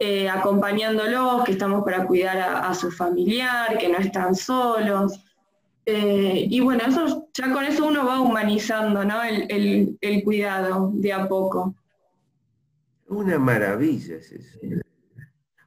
eh, 0.00 0.28
acompañándolos, 0.28 1.44
que 1.44 1.52
estamos 1.52 1.84
para 1.84 2.08
cuidar 2.08 2.38
a, 2.40 2.74
su 2.74 2.90
familiar, 2.90 3.78
que 3.78 3.88
no 3.88 3.98
están 3.98 4.34
solos. 4.34 5.20
Eh, 5.86 6.48
y 6.50 6.58
bueno, 6.58 6.82
eso, 6.88 7.28
ya 7.32 7.52
con 7.52 7.62
eso 7.64 7.86
uno 7.86 8.04
va 8.04 8.20
humanizando 8.20 9.04
¿no? 9.04 9.22
el, 9.22 9.96
el 10.00 10.24
cuidado 10.24 10.90
de 10.94 11.12
a 11.12 11.28
poco. 11.28 11.72
Una 13.06 13.38
maravilla 13.38 14.16
es 14.16 14.32
eso. 14.32 14.82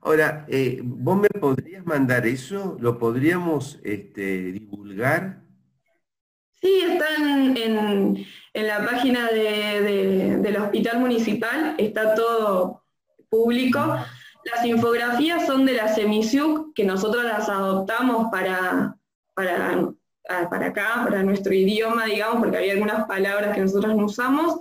Ahora, 0.05 0.45
eh, 0.50 0.81
¿vos 0.83 1.17
me 1.17 1.27
podrías 1.29 1.83
mandar 1.83 2.27
eso? 2.27 2.77
¿Lo 2.79 3.00
podríamos 3.00 3.79
este, 3.83 4.51
divulgar? 4.51 5.41
Sí, 6.62 6.83
está 6.88 7.05
en, 7.15 8.24
la 8.53 8.85
página 8.85 9.27
del 9.31 10.57
Hospital 10.57 11.00
Municipal, 11.00 11.74
está 11.79 12.13
todo 12.13 12.83
público. 13.29 13.79
Las 14.53 14.63
infografías 14.63 15.47
son 15.47 15.65
de 15.65 15.74
la 15.74 15.88
Semisuc, 15.88 16.75
que 16.75 16.83
nosotros 16.83 17.24
las 17.24 17.50
adoptamos 17.50 18.27
para, 18.31 18.95
para, 19.33 19.91
para 20.51 20.67
acá, 20.67 21.01
para 21.03 21.24
nuestro 21.24 21.51
idioma, 21.51 22.05
digamos, 22.05 22.43
porque 22.43 22.57
había 22.57 22.74
algunas 22.74 23.07
palabras 23.07 23.55
que 23.55 23.62
nosotros 23.62 23.95
no 23.95 24.05
usamos. 24.05 24.59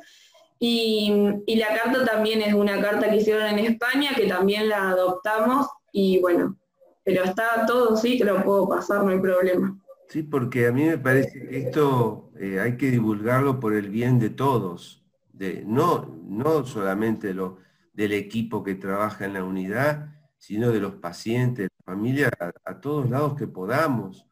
Y, 0.58 1.12
la 1.56 1.68
carta 1.68 2.04
también 2.04 2.42
es 2.42 2.54
una 2.54 2.80
carta 2.80 3.10
que 3.10 3.16
hicieron 3.16 3.46
en 3.46 3.58
España, 3.58 4.10
que 4.14 4.26
también 4.26 4.68
la 4.68 4.90
adoptamos, 4.90 5.66
y 5.92 6.20
bueno, 6.20 6.56
pero 7.02 7.24
está 7.24 7.66
todo, 7.66 7.96
sí, 7.96 8.16
que 8.16 8.24
lo 8.24 8.42
puedo 8.42 8.68
pasar, 8.68 9.02
no 9.04 9.10
hay 9.10 9.20
problema. 9.20 9.78
Sí, 10.08 10.22
porque 10.22 10.66
a 10.66 10.72
mí 10.72 10.84
me 10.84 10.98
parece 10.98 11.48
que 11.48 11.58
esto 11.58 12.30
eh, 12.38 12.60
hay 12.60 12.76
que 12.76 12.90
divulgarlo 12.90 13.60
por 13.60 13.74
el 13.74 13.90
bien 13.90 14.18
de 14.18 14.30
todos, 14.30 15.04
de, 15.32 15.64
no, 15.66 16.18
no 16.24 16.64
solamente 16.64 17.34
lo, 17.34 17.58
del 17.92 18.12
equipo 18.12 18.62
que 18.62 18.74
trabaja 18.74 19.24
en 19.24 19.34
la 19.34 19.44
unidad, 19.44 20.10
sino 20.36 20.70
de 20.70 20.80
los 20.80 20.94
pacientes, 20.94 21.68
de 21.68 21.70
la 21.78 21.92
familia, 21.92 22.30
a, 22.64 22.80
todos 22.80 23.08
lados 23.08 23.34
que 23.34 23.46
podamos. 23.46 24.26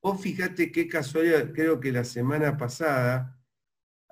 Vos 0.00 0.20
fíjate 0.20 0.70
qué 0.70 0.86
casualidad, 0.86 1.52
creo 1.52 1.80
que 1.80 1.90
la 1.90 2.04
semana 2.04 2.56
pasada 2.56 3.35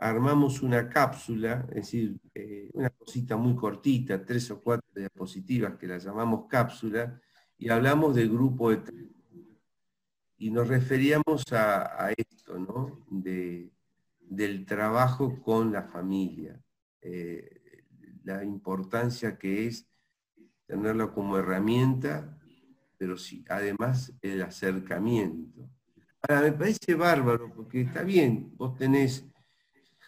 armamos 0.04 0.60
una 0.60 0.86
cápsula, 0.86 1.64
es 1.70 1.76
decir, 1.76 2.20
eh, 2.34 2.68
una 2.74 2.90
cosita 2.90 3.38
muy 3.38 3.56
cortita, 3.56 4.22
tres 4.22 4.50
o 4.50 4.60
cuatro 4.60 4.86
diapositivas 4.94 5.76
que 5.78 5.86
la 5.86 5.96
llamamos 5.96 6.44
cápsula, 6.46 7.18
y 7.56 7.70
hablamos 7.70 8.14
del 8.14 8.28
grupo 8.28 8.70
de 8.70 8.82
y 10.36 10.50
nos 10.50 10.68
referíamos 10.68 11.44
a, 11.52 12.12
esto, 12.14 12.58
¿no? 12.58 13.06
del 13.08 14.66
trabajo 14.66 15.40
con 15.40 15.72
la 15.72 15.84
familia, 15.84 16.60
eh, 17.00 17.86
la 18.24 18.44
importancia 18.44 19.38
que 19.38 19.68
es 19.68 19.88
tenerlo 20.66 21.14
como 21.14 21.38
herramienta, 21.38 22.38
pero 22.98 23.16
sí, 23.16 23.42
además 23.48 24.12
el 24.20 24.42
acercamiento. 24.42 25.70
Ahora, 26.20 26.42
me 26.42 26.52
parece 26.52 26.94
bárbaro, 26.94 27.54
porque 27.54 27.82
está 27.82 28.02
bien, 28.02 28.52
vos 28.56 28.76
tenés 28.76 29.26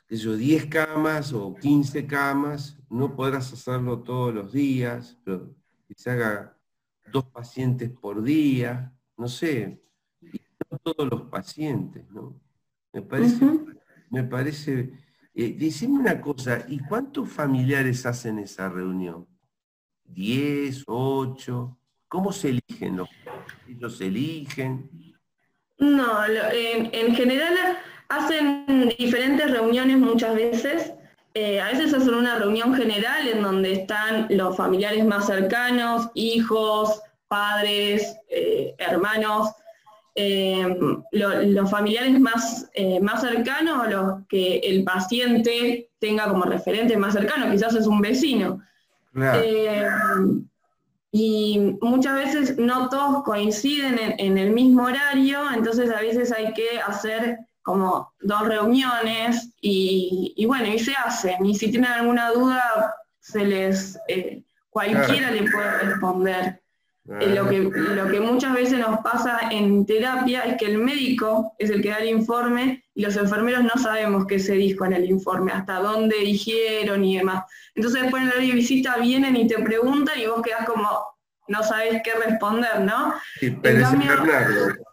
que 0.06 0.16
yo, 0.16 0.36
10 0.36 0.66
camas 0.66 1.32
o 1.32 1.54
15 1.54 2.06
camas, 2.06 2.78
no 2.88 3.14
podrás 3.16 3.52
hacerlo 3.52 4.02
todos 4.02 4.32
los 4.32 4.52
días, 4.52 5.18
pero 5.24 5.54
que 5.88 5.94
se 5.96 6.10
haga 6.10 6.56
dos 7.10 7.24
pacientes 7.24 7.90
por 7.90 8.22
día, 8.22 8.92
no 9.16 9.28
sé, 9.28 9.82
no 10.70 10.78
todos 10.78 11.08
los 11.10 11.22
pacientes, 11.22 12.08
¿no? 12.10 12.40
Me 12.92 13.02
parece, 13.02 13.44
me 14.10 14.24
parece, 14.24 14.92
eh, 15.34 15.56
decime 15.58 15.98
una 15.98 16.20
cosa, 16.20 16.64
¿y 16.68 16.78
cuántos 16.78 17.28
familiares 17.28 18.06
hacen 18.06 18.38
esa 18.38 18.68
reunión? 18.68 19.26
¿10, 20.04 20.84
8? 20.86 21.78
¿Cómo 22.08 22.32
se 22.32 22.50
eligen 22.50 22.96
los? 22.96 23.08
¿Ellos 23.68 24.00
eligen? 24.00 24.88
No, 25.78 26.24
en, 26.24 26.90
en 26.92 27.14
general 27.14 27.78
Hacen 28.08 28.94
diferentes 28.98 29.50
reuniones 29.50 29.98
muchas 29.98 30.34
veces. 30.34 30.92
Eh, 31.34 31.60
a 31.60 31.66
veces 31.66 31.92
hacen 31.92 32.14
una 32.14 32.38
reunión 32.38 32.74
general 32.74 33.28
en 33.28 33.42
donde 33.42 33.72
están 33.72 34.26
los 34.30 34.56
familiares 34.56 35.04
más 35.04 35.26
cercanos, 35.26 36.08
hijos, 36.14 37.02
padres, 37.28 38.16
eh, 38.30 38.74
hermanos, 38.78 39.50
eh, 40.14 40.78
los 41.12 41.70
familiares 41.70 42.18
más, 42.18 42.70
más 43.02 43.20
cercanos, 43.20 43.86
los 43.90 44.26
que 44.30 44.60
el 44.60 44.82
paciente 44.84 45.90
tenga 45.98 46.26
como 46.28 46.44
referente 46.44 46.96
más 46.96 47.12
cercano, 47.12 47.50
quizás 47.50 47.74
es 47.74 47.86
un 47.86 48.00
vecino. 48.00 48.62
y 51.12 51.76
muchas 51.82 52.14
veces 52.14 52.56
no 52.56 52.88
todos 52.88 53.24
coinciden 53.24 54.14
en, 54.18 54.38
el 54.38 54.52
mismo 54.52 54.84
horario, 54.84 55.40
entonces 55.54 55.90
a 55.90 56.00
veces 56.00 56.32
hay 56.32 56.54
que 56.54 56.80
hacer 56.80 57.45
como 57.66 58.14
dos 58.20 58.46
reuniones 58.46 59.52
y, 59.60 60.46
bueno, 60.46 60.68
y 60.68 60.78
se 60.78 60.94
hacen. 60.94 61.44
Y 61.44 61.56
si 61.56 61.68
tienen 61.68 61.90
alguna 61.90 62.30
duda, 62.30 62.94
se 63.18 63.44
les 63.44 63.98
eh, 64.06 64.44
cualquiera 64.70 65.32
le 65.32 65.50
puede 65.50 65.78
responder. 65.80 66.62
Eh, 67.20 67.34
lo, 67.34 67.48
que, 67.48 67.58
lo 67.58 68.06
que 68.06 68.20
muchas 68.20 68.54
veces 68.54 68.78
nos 68.78 69.00
pasa 69.00 69.48
en 69.50 69.84
terapia 69.84 70.42
es 70.42 70.56
que 70.58 70.66
el 70.66 70.78
médico 70.78 71.54
es 71.58 71.70
el 71.70 71.82
que 71.82 71.90
da 71.90 71.96
el 71.96 72.10
informe 72.10 72.84
y 72.94 73.02
los 73.02 73.16
enfermeros 73.16 73.64
no 73.64 73.82
sabemos 73.82 74.26
qué 74.26 74.38
se 74.38 74.54
dijo 74.54 74.84
en 74.84 74.92
el 74.92 75.04
informe, 75.04 75.50
hasta 75.50 75.80
dónde 75.80 76.18
dijeron 76.18 77.04
y 77.04 77.18
demás. 77.18 77.46
Entonces 77.74 78.02
después 78.02 78.22
en 78.22 78.28
la 78.28 78.54
visita 78.54 78.96
vienen 78.98 79.34
y 79.34 79.48
te 79.48 79.58
preguntan 79.58 80.20
y 80.20 80.26
vos 80.26 80.40
quedás 80.40 80.66
como, 80.66 80.88
no 81.48 81.62
sabes 81.64 82.00
qué 82.04 82.14
responder, 82.14 82.80
¿no? 82.82 83.12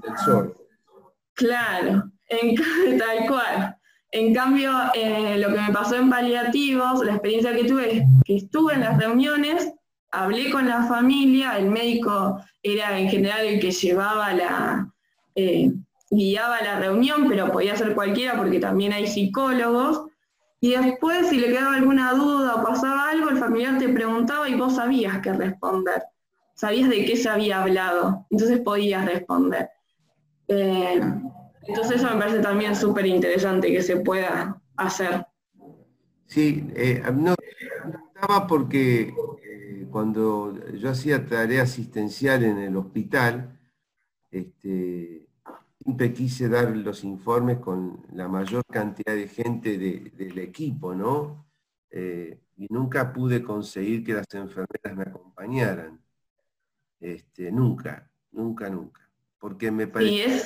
El 0.07 0.17
sol. 0.25 0.57
Claro. 1.35 2.12
Tal 2.99 3.27
cual. 3.27 3.77
En 4.11 4.33
cambio, 4.33 4.71
eh, 4.93 5.37
lo 5.39 5.49
que 5.49 5.59
me 5.59 5.73
pasó 5.73 5.95
en 5.95 6.09
paliativos, 6.09 7.03
la 7.03 7.13
experiencia 7.13 7.55
que 7.55 7.63
tuve 7.63 7.97
es 7.97 8.03
que 8.25 8.35
estuve 8.37 8.75
en 8.75 8.81
las 8.81 8.97
reuniones, 8.97 9.73
hablé 10.11 10.51
con 10.51 10.67
la 10.67 10.83
familia, 10.83 11.57
el 11.57 11.71
médico 11.71 12.39
era 12.61 12.99
en 12.99 13.09
general 13.09 13.43
el 13.43 13.59
que 13.59 13.71
llevaba 13.71 14.31
la, 14.33 14.93
eh, 15.33 15.71
guiaba 16.11 16.61
la 16.61 16.79
reunión, 16.79 17.25
pero 17.27 17.51
podía 17.51 17.75
ser 17.75 17.95
cualquiera 17.95 18.37
porque 18.37 18.59
también 18.59 18.93
hay 18.93 19.07
psicólogos. 19.07 20.05
Y 20.61 20.75
después, 20.75 21.27
si 21.29 21.39
le 21.39 21.47
quedaba 21.47 21.75
alguna 21.75 22.13
duda 22.13 22.55
o 22.55 22.63
pasaba 22.63 23.09
algo, 23.09 23.29
el 23.29 23.37
familiar 23.37 23.79
te 23.79 23.89
preguntaba 23.89 24.47
y 24.47 24.53
vos 24.53 24.75
sabías 24.75 25.19
qué 25.21 25.33
responder. 25.33 26.03
Sabías 26.53 26.87
de 26.87 27.03
qué 27.03 27.17
se 27.17 27.29
había 27.29 27.63
hablado, 27.63 28.27
entonces 28.29 28.59
podías 28.59 29.05
responder. 29.05 29.71
Eh, 30.47 31.01
entonces 31.67 31.97
eso 31.97 32.09
me 32.09 32.19
parece 32.19 32.39
también 32.39 32.75
súper 32.75 33.05
interesante 33.05 33.71
que 33.71 33.81
se 33.81 33.97
pueda 33.97 34.61
hacer. 34.75 35.25
Sí, 36.25 36.67
eh, 36.75 37.03
no, 37.13 37.35
estaba 38.15 38.47
porque 38.47 39.13
eh, 39.43 39.87
cuando 39.91 40.57
yo 40.73 40.89
hacía 40.89 41.25
tarea 41.25 41.63
asistencial 41.63 42.43
en 42.43 42.57
el 42.57 42.75
hospital, 42.75 43.59
este, 44.31 45.27
siempre 45.79 46.13
quise 46.13 46.49
dar 46.49 46.75
los 46.75 47.03
informes 47.03 47.59
con 47.59 48.05
la 48.13 48.27
mayor 48.27 48.63
cantidad 48.65 49.13
de 49.13 49.27
gente 49.27 49.77
del 49.77 50.39
equipo, 50.39 50.95
¿no? 50.95 51.45
Eh, 51.89 52.39
y 52.57 52.67
nunca 52.69 53.13
pude 53.13 53.43
conseguir 53.43 54.03
que 54.03 54.13
las 54.13 54.33
enfermeras 54.33 54.95
me 54.95 55.03
acompañaran. 55.03 56.01
Este, 56.99 57.51
nunca, 57.51 58.09
nunca, 58.31 58.69
nunca. 58.69 59.01
Porque 59.37 59.71
me 59.71 59.87
parece 59.87 60.41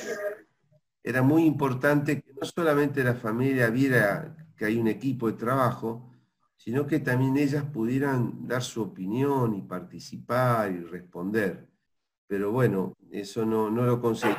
era 1.02 1.22
muy 1.22 1.44
importante 1.44 2.20
que 2.20 2.32
no 2.32 2.46
solamente 2.46 3.02
la 3.02 3.14
familia 3.14 3.70
viera 3.70 4.36
que 4.56 4.64
hay 4.64 4.76
un 4.76 4.88
equipo 4.88 5.28
de 5.28 5.38
trabajo, 5.38 6.12
sino 6.56 6.86
que 6.86 6.98
también 6.98 7.36
ellas 7.36 7.64
pudieran 7.64 8.46
dar 8.46 8.62
su 8.62 8.82
opinión 8.82 9.54
y 9.54 9.62
participar 9.62 10.72
y 10.72 10.80
responder. 10.80 11.68
Pero 12.26 12.52
bueno, 12.52 12.94
eso 13.10 13.46
no, 13.46 13.70
no 13.70 13.84
lo 13.84 14.00
conseguí. 14.00 14.34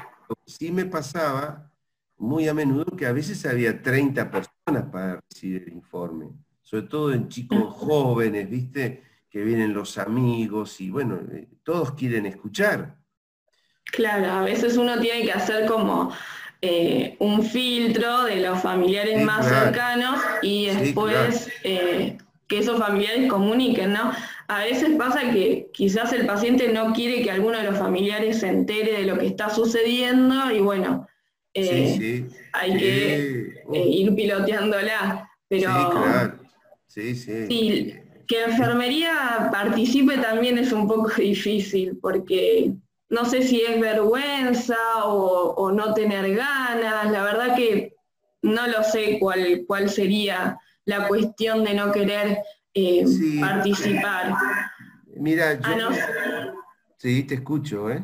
Sí 0.46 0.72
me 0.72 0.86
pasaba 0.86 1.72
muy 2.18 2.48
a 2.48 2.54
menudo 2.54 2.86
que 2.96 3.08
a 3.08 3.14
veces 3.14 3.46
había 3.46 3.82
30 3.82 4.30
personas 4.30 4.92
para 4.92 5.20
recibir 5.30 5.64
el 5.64 5.74
informe, 5.74 6.30
sobre 6.62 6.84
todo 6.84 7.14
en 7.14 7.30
chicos 7.30 7.64
jóvenes, 7.74 8.50
¿viste? 8.50 9.04
Que 9.30 9.44
vienen 9.44 9.74
los 9.74 9.98
amigos 9.98 10.82
y 10.82 10.90
bueno, 10.90 11.20
eh, 11.32 11.48
todos 11.64 11.94
quieren 11.94 12.26
escuchar. 12.26 12.98
Claro, 13.86 14.32
a 14.32 14.42
veces 14.44 14.78
uno 14.78 15.00
tiene 15.00 15.24
que 15.24 15.32
hacer 15.32 15.66
como 15.66 16.12
eh, 16.62 17.16
un 17.20 17.44
filtro 17.44 18.26
de 18.26 18.42
los 18.42 18.62
familiares 18.62 19.24
más 19.24 19.48
cercanos 19.48 20.20
y 20.42 20.66
después 20.66 21.50
eh, 21.64 22.18
que 22.48 22.60
esos 22.60 22.78
familiares 22.78 23.30
comuniquen, 23.30 23.94
¿no? 23.94 24.12
A 24.50 24.64
veces 24.66 24.90
pasa 24.98 25.32
que 25.32 25.70
quizás 25.72 26.12
el 26.12 26.26
paciente 26.26 26.74
no 26.74 26.92
quiere 26.94 27.22
que 27.22 27.32
alguno 27.32 27.58
de 27.58 27.64
los 27.64 27.78
familiares 27.78 28.40
se 28.40 28.48
entere 28.48 28.92
de 28.92 29.06
lo 29.06 29.18
que 29.18 29.28
está 29.28 29.50
sucediendo 29.50 30.52
y 30.52 30.60
bueno, 30.60 31.08
eh, 31.54 32.28
hay 32.52 32.78
que 32.78 33.54
ir 33.74 34.16
piloteándola. 34.16 35.30
Pero 35.48 35.72
sí, 36.88 37.16
sí. 37.16 37.94
que 38.28 38.44
enfermería 38.44 39.50
participe 39.52 40.18
también 40.18 40.58
es 40.58 40.74
un 40.74 40.88
poco 40.88 41.10
difícil 41.18 41.98
porque 42.02 42.74
no 43.10 43.26
sé 43.26 43.42
si 43.42 43.62
es 43.62 43.80
vergüenza 43.80 44.78
o, 45.04 45.72
no 45.72 45.94
tener 45.94 46.36
ganas, 46.36 47.12
la 47.12 47.24
verdad 47.24 47.56
que 47.56 47.96
no 48.42 48.68
lo 48.68 48.84
sé 48.84 49.18
cuál, 49.20 49.64
cuál 49.68 49.90
sería 49.90 50.58
la 50.86 51.08
cuestión 51.08 51.64
de 51.64 51.74
no 51.74 51.92
querer 51.92 52.40
eh, 52.74 53.06
participar. 53.40 54.34
Mira, 55.16 55.60
yo... 55.60 55.90
sí, 56.98 57.24
te 57.24 57.36
escucho, 57.36 57.90
¿eh? 57.92 58.04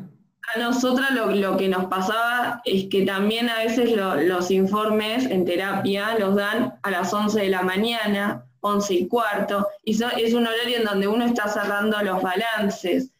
A 0.54 0.58
nosotras 0.58 1.10
lo, 1.12 1.56
que 1.56 1.68
nos 1.68 1.86
pasaba 1.86 2.60
es 2.64 2.86
que 2.88 3.04
también 3.04 3.48
a 3.48 3.58
veces 3.58 3.90
los 3.90 4.50
informes 4.50 5.26
en 5.26 5.44
terapia 5.44 6.16
los 6.18 6.36
dan 6.36 6.78
a 6.82 6.90
las 6.90 7.12
11 7.12 7.40
de 7.40 7.48
la 7.48 7.62
mañana, 7.62 8.44
11 8.60 8.94
y 8.94 9.08
cuarto, 9.08 9.66
y 9.84 9.92
es 9.92 10.34
un 10.34 10.46
horario 10.46 10.78
en 10.78 10.84
donde 10.84 11.08
uno 11.08 11.24
está 11.24 11.48
cerrando 11.48 12.00
los 12.02 12.22
balances. 12.22 13.10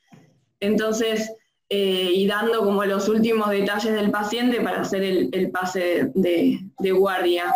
Entonces, 0.61 1.33
eh, 1.69 2.13
y 2.15 2.29
dando 2.29 2.61
como 2.61 2.85
los 2.85 3.09
últimos 3.09 3.51
detalles 3.51 3.93
del 3.93 4.13
paciente 4.13 4.61
para 4.61 4.83
hacer 4.83 5.03
el, 5.03 5.51
pase 5.51 6.13
de, 6.15 6.93
guardia. 6.93 7.53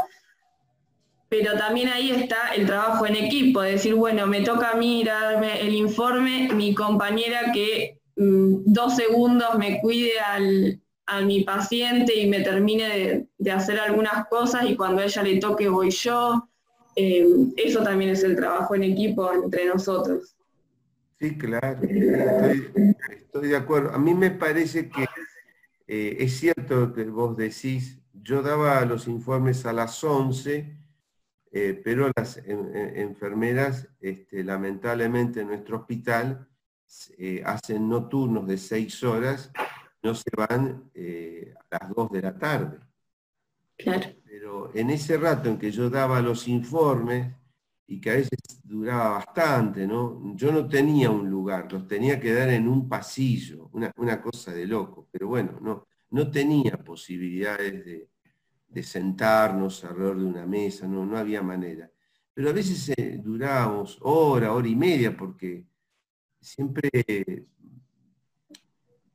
Pero 1.28 1.56
también 1.56 1.88
ahí 1.88 2.10
está 2.10 2.48
el 2.56 2.66
trabajo 2.66 3.06
en 3.06 3.14
equipo, 3.14 3.60
decir, 3.60 3.94
bueno, 3.94 4.26
me 4.26 4.40
toca 4.40 4.70
a 4.70 4.74
mí 4.74 5.04
darme 5.04 5.60
el 5.60 5.74
informe, 5.74 6.48
mi 6.52 6.74
compañera 6.74 7.52
que 7.52 8.00
mm, 8.16 8.62
dos 8.64 8.96
segundos 8.96 9.56
me 9.56 9.80
cuide 9.80 10.14
a 11.06 11.20
mi 11.20 11.44
paciente 11.44 12.16
y 12.16 12.26
me 12.26 12.40
termine 12.40 13.28
de, 13.38 13.50
hacer 13.52 13.78
algunas 13.78 14.26
cosas 14.26 14.68
y 14.68 14.74
cuando 14.74 15.02
a 15.02 15.04
ella 15.04 15.22
le 15.22 15.38
toque 15.38 15.68
voy 15.68 15.90
yo. 15.90 16.48
Eh, 16.96 17.24
eso 17.56 17.84
también 17.84 18.10
es 18.10 18.24
el 18.24 18.34
trabajo 18.34 18.74
en 18.74 18.82
equipo 18.82 19.32
entre 19.32 19.66
nosotros. 19.66 20.34
Sí, 21.20 21.36
claro, 21.36 21.82
estoy, 21.82 23.48
de 23.48 23.56
acuerdo. 23.56 23.92
A 23.92 23.98
mí 23.98 24.14
me 24.14 24.30
parece 24.30 24.88
que 24.88 25.04
eh, 25.86 26.16
es 26.18 26.38
cierto 26.38 26.94
que 26.94 27.04
vos 27.04 27.36
decís, 27.36 28.00
yo 28.14 28.40
daba 28.40 28.82
los 28.86 29.06
informes 29.06 29.66
a 29.66 29.74
las 29.74 30.02
11, 30.02 30.78
eh, 31.52 31.80
pero 31.84 32.10
las 32.16 32.40
enfermeras, 32.46 33.86
este, 34.00 34.42
lamentablemente 34.42 35.42
en 35.42 35.48
nuestro 35.48 35.80
hospital, 35.80 36.48
eh, 37.18 37.42
hacen 37.44 37.86
no 37.86 38.08
turnos 38.08 38.46
de 38.46 38.56
6 38.56 39.04
horas, 39.04 39.52
no 40.02 40.14
se 40.14 40.30
van 40.34 40.90
a 41.70 41.78
las 41.82 41.94
2 41.94 42.12
de 42.12 42.22
la 42.22 42.38
tarde. 42.38 42.78
Claro. 43.76 44.08
Pero 44.24 44.70
en 44.74 44.88
ese 44.88 45.18
rato 45.18 45.50
en 45.50 45.58
que 45.58 45.70
yo 45.70 45.90
daba 45.90 46.22
los 46.22 46.48
informes, 46.48 47.34
y 47.90 48.00
que 48.00 48.10
a 48.10 48.14
veces 48.14 48.38
duraba 48.62 49.10
bastante, 49.10 49.84
¿no? 49.84 50.36
Yo 50.36 50.52
no 50.52 50.68
tenía 50.68 51.10
un 51.10 51.28
lugar, 51.28 51.70
los 51.72 51.88
tenía 51.88 52.20
que 52.20 52.32
dar 52.32 52.48
en 52.50 52.68
un 52.68 52.88
pasillo, 52.88 53.68
una, 53.72 54.22
cosa 54.22 54.52
de 54.52 54.64
loco, 54.64 55.08
pero 55.10 55.26
bueno, 55.26 55.58
no, 55.60 55.88
no 56.10 56.30
tenía 56.30 56.76
posibilidades 56.76 57.84
de, 57.84 58.82
sentarnos 58.84 59.82
alrededor 59.84 60.20
de 60.20 60.24
una 60.24 60.46
mesa, 60.46 60.86
no, 60.86 61.04
no 61.04 61.18
había 61.18 61.42
manera. 61.42 61.90
Pero 62.32 62.50
a 62.50 62.52
veces 62.52 62.94
eh, 62.96 63.18
durábamos 63.20 63.98
hora, 64.02 64.52
hora 64.52 64.68
y 64.68 64.76
media, 64.76 65.16
porque 65.16 65.66
siempre, 66.40 66.88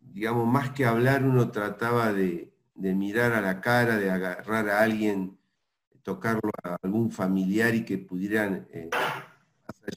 digamos, 0.01 0.45
más 0.45 0.71
que 0.71 0.83
hablar, 0.83 1.23
uno 1.23 1.49
trataba 1.49 2.11
de, 2.11 2.53
de 2.75 2.93
mirar 2.93 3.31
a 3.31 3.41
la 3.41 3.61
cara, 3.61 3.95
de 3.95 4.11
agarrar 4.11 4.67
a 4.69 4.81
alguien 4.81 5.37
tocarlo 6.05 6.51
a 6.63 6.77
algún 6.83 7.11
familiar 7.11 7.73
y 7.73 7.83
que 7.83 7.97
pudieran, 7.97 8.67
eh, 8.71 8.91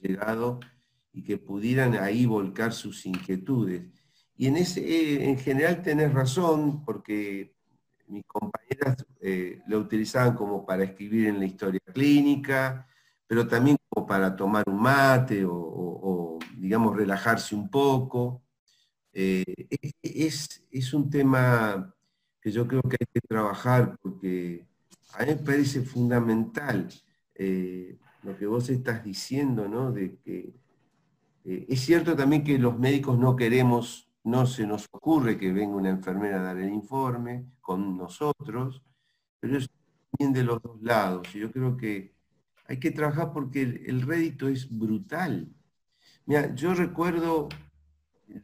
llegado, 0.01 0.59
y 1.13 1.23
que 1.23 1.37
pudieran 1.37 1.93
ahí 1.93 2.25
volcar 2.25 2.73
sus 2.73 3.05
inquietudes. 3.05 3.83
Y 4.35 4.47
en, 4.47 4.57
ese, 4.57 4.81
eh, 4.81 5.29
en 5.29 5.37
general 5.37 5.83
tenés 5.83 6.11
razón, 6.11 6.83
porque 6.83 7.55
mis 8.07 8.25
compañeras 8.25 9.05
eh, 9.21 9.61
lo 9.67 9.79
utilizaban 9.79 10.35
como 10.35 10.65
para 10.65 10.83
escribir 10.83 11.27
en 11.27 11.39
la 11.39 11.45
historia 11.45 11.81
clínica, 11.93 12.87
pero 13.27 13.47
también 13.47 13.77
como 13.87 14.07
para 14.07 14.35
tomar 14.35 14.63
un 14.67 14.81
mate 14.81 15.45
o, 15.47 16.39
digamos, 16.57 16.95
relajarse 16.95 17.53
un 17.53 17.69
poco. 17.69 18.41
Eh, 19.13 19.67
es, 20.01 20.65
es, 20.71 20.93
un 20.93 21.09
tema 21.09 21.93
que 22.41 22.51
yo 22.51 22.67
creo 22.67 22.81
que 22.81 22.97
hay 22.99 23.07
que 23.13 23.21
trabajar 23.21 23.95
porque 24.01 24.68
a 25.13 25.25
mí 25.25 25.31
me 25.31 25.35
parece 25.37 25.81
fundamental 25.81 26.87
eh, 27.35 27.97
lo 28.23 28.37
que 28.37 28.45
vos 28.45 28.69
estás 28.69 29.03
diciendo, 29.03 29.67
¿no? 29.67 29.91
De 29.91 30.17
que 30.17 30.53
eh, 31.45 31.65
es 31.69 31.79
cierto 31.81 32.15
también 32.15 32.43
que 32.43 32.59
los 32.59 32.77
médicos 32.77 33.17
no 33.17 33.35
queremos, 33.35 34.09
no 34.23 34.45
se 34.45 34.67
nos 34.67 34.87
ocurre 34.91 35.37
que 35.37 35.51
venga 35.51 35.75
una 35.75 35.89
enfermera 35.89 36.39
a 36.39 36.43
dar 36.43 36.57
el 36.57 36.69
informe 36.69 37.45
con 37.61 37.97
nosotros, 37.97 38.83
pero 39.39 39.57
es 39.57 39.69
también 40.11 40.33
de 40.33 40.43
los 40.43 40.61
dos 40.61 40.81
lados. 40.81 41.33
Y 41.33 41.39
yo 41.39 41.51
creo 41.51 41.77
que 41.77 42.13
hay 42.67 42.79
que 42.79 42.91
trabajar 42.91 43.31
porque 43.33 43.61
el, 43.63 44.01
rédito 44.01 44.47
es 44.47 44.69
brutal. 44.69 45.51
Mira, 46.25 46.53
yo 46.53 46.73
recuerdo, 46.75 47.49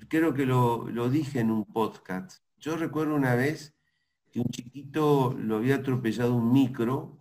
creo 0.07 0.33
que 0.33 0.45
lo, 0.45 0.89
lo 0.89 1.09
dije 1.09 1.41
en 1.41 1.51
un 1.51 1.65
podcast, 1.65 2.41
yo 2.57 2.77
recuerdo 2.77 3.15
una 3.15 3.35
vez 3.35 3.74
un 4.39 4.49
chiquito 4.49 5.35
lo 5.37 5.57
había 5.57 5.75
atropellado 5.75 6.35
un 6.35 6.51
micro, 6.51 7.17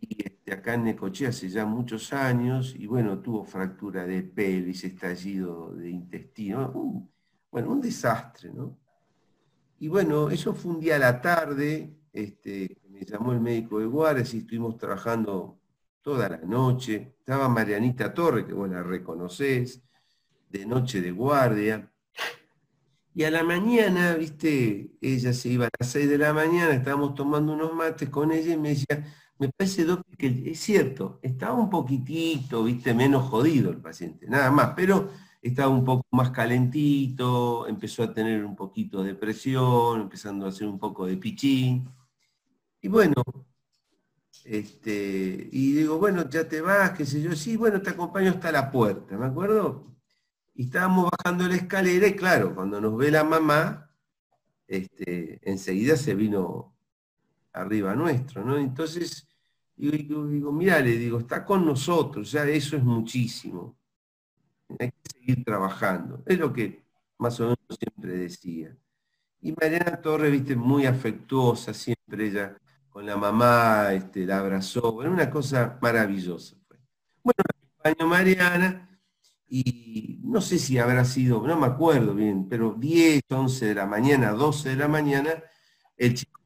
y 0.00 0.22
este, 0.22 0.52
acá 0.52 0.74
en 0.74 0.84
Necochea 0.84 1.30
hace 1.30 1.48
ya 1.48 1.64
muchos 1.64 2.12
años, 2.12 2.74
y 2.76 2.86
bueno, 2.86 3.20
tuvo 3.20 3.44
fractura 3.44 4.04
de 4.06 4.22
pelvis, 4.22 4.84
estallido 4.84 5.74
de 5.74 5.90
intestino, 5.90 7.08
bueno, 7.50 7.70
un 7.70 7.80
desastre, 7.80 8.52
¿no? 8.52 8.78
Y 9.78 9.88
bueno, 9.88 10.30
eso 10.30 10.54
fue 10.54 10.72
un 10.72 10.80
día 10.80 10.96
a 10.96 11.00
la 11.00 11.20
tarde, 11.20 11.96
este, 12.12 12.78
me 12.88 13.04
llamó 13.04 13.32
el 13.32 13.40
médico 13.40 13.78
de 13.78 13.86
Guares 13.86 14.34
y 14.34 14.38
estuvimos 14.38 14.76
trabajando 14.76 15.58
toda 16.02 16.28
la 16.28 16.38
noche. 16.38 17.14
Estaba 17.18 17.48
Marianita 17.48 18.12
Torre, 18.12 18.46
que 18.46 18.52
vos 18.52 18.68
la 18.68 18.82
reconocés, 18.82 19.82
de 20.48 20.66
noche 20.66 21.00
de 21.00 21.10
guardia. 21.10 21.90
Y 23.14 23.24
a 23.24 23.30
la 23.30 23.42
mañana, 23.44 24.14
viste, 24.14 24.92
ella 25.00 25.32
se 25.34 25.50
iba 25.50 25.66
a 25.66 25.70
las 25.78 25.90
6 25.90 26.08
de 26.08 26.18
la 26.18 26.32
mañana, 26.32 26.72
estábamos 26.74 27.14
tomando 27.14 27.52
unos 27.52 27.74
mates 27.74 28.08
con 28.08 28.32
ella 28.32 28.54
y 28.54 28.56
me 28.58 28.70
decía, 28.70 29.04
me 29.38 29.50
parece 29.50 29.86
que 30.18 30.50
es 30.50 30.60
cierto, 30.60 31.18
estaba 31.22 31.54
un 31.54 31.68
poquitito, 31.68 32.64
viste, 32.64 32.94
menos 32.94 33.28
jodido 33.28 33.70
el 33.70 33.80
paciente, 33.82 34.26
nada 34.28 34.50
más, 34.50 34.72
pero 34.74 35.10
estaba 35.42 35.68
un 35.70 35.84
poco 35.84 36.06
más 36.12 36.30
calentito, 36.30 37.66
empezó 37.68 38.02
a 38.04 38.14
tener 38.14 38.44
un 38.44 38.56
poquito 38.56 39.02
de 39.02 39.14
presión, 39.14 40.02
empezando 40.02 40.46
a 40.46 40.48
hacer 40.50 40.66
un 40.68 40.78
poco 40.78 41.06
de 41.06 41.16
pichín. 41.18 41.88
Y 42.82 42.88
bueno, 42.88 43.14
este, 44.44 45.48
y 45.52 45.72
digo, 45.74 45.98
bueno, 45.98 46.28
ya 46.28 46.48
te 46.48 46.60
vas, 46.60 46.92
qué 46.92 47.04
sé 47.06 47.22
yo, 47.22 47.32
sí, 47.36 47.56
bueno, 47.56 47.80
te 47.82 47.90
acompaño 47.90 48.30
hasta 48.30 48.50
la 48.52 48.70
puerta, 48.70 49.16
¿me 49.16 49.26
acuerdo? 49.26 49.92
Y 50.54 50.64
estábamos 50.64 51.10
bajando 51.10 51.48
la 51.48 51.56
escalera 51.56 52.06
y 52.06 52.14
claro, 52.14 52.54
cuando 52.54 52.80
nos 52.80 52.96
ve 52.96 53.10
la 53.10 53.24
mamá, 53.24 53.90
este, 54.66 55.40
enseguida 55.48 55.96
se 55.96 56.14
vino 56.14 56.74
arriba 57.52 57.94
nuestro, 57.94 58.44
¿no? 58.44 58.58
Entonces, 58.58 59.28
digo, 59.76 60.26
digo, 60.26 60.52
mira, 60.52 60.80
le 60.80 60.96
digo, 60.96 61.18
está 61.18 61.44
con 61.44 61.64
nosotros, 61.64 62.30
ya 62.32 62.44
eso 62.46 62.76
es 62.76 62.84
muchísimo 62.84 63.76
hay 64.78 64.90
que 64.90 65.10
seguir 65.18 65.44
trabajando. 65.44 66.22
Es 66.26 66.38
lo 66.38 66.52
que 66.52 66.82
más 67.18 67.38
o 67.40 67.44
menos 67.44 67.78
siempre 67.78 68.12
decía. 68.12 68.76
Y 69.40 69.52
Mariana 69.52 70.00
Torres, 70.00 70.30
viste, 70.30 70.54
muy 70.56 70.86
afectuosa, 70.86 71.74
siempre 71.74 72.26
ella 72.28 72.56
con 72.88 73.06
la 73.06 73.16
mamá, 73.16 73.92
este, 73.92 74.26
la 74.26 74.38
abrazó, 74.38 74.92
bueno, 74.92 75.12
una 75.12 75.30
cosa 75.30 75.78
maravillosa. 75.80 76.56
Bueno, 77.22 77.42
acompañó 77.48 78.06
Mariana 78.08 78.91
y 79.54 80.18
no 80.22 80.40
sé 80.40 80.58
si 80.58 80.78
habrá 80.78 81.04
sido, 81.04 81.46
no 81.46 81.60
me 81.60 81.66
acuerdo 81.66 82.14
bien, 82.14 82.48
pero 82.48 82.72
10, 82.72 83.20
11 83.28 83.66
de 83.66 83.74
la 83.74 83.84
mañana, 83.84 84.30
12 84.30 84.70
de 84.70 84.76
la 84.76 84.88
mañana, 84.88 85.30
el 85.94 86.14
chico 86.14 86.40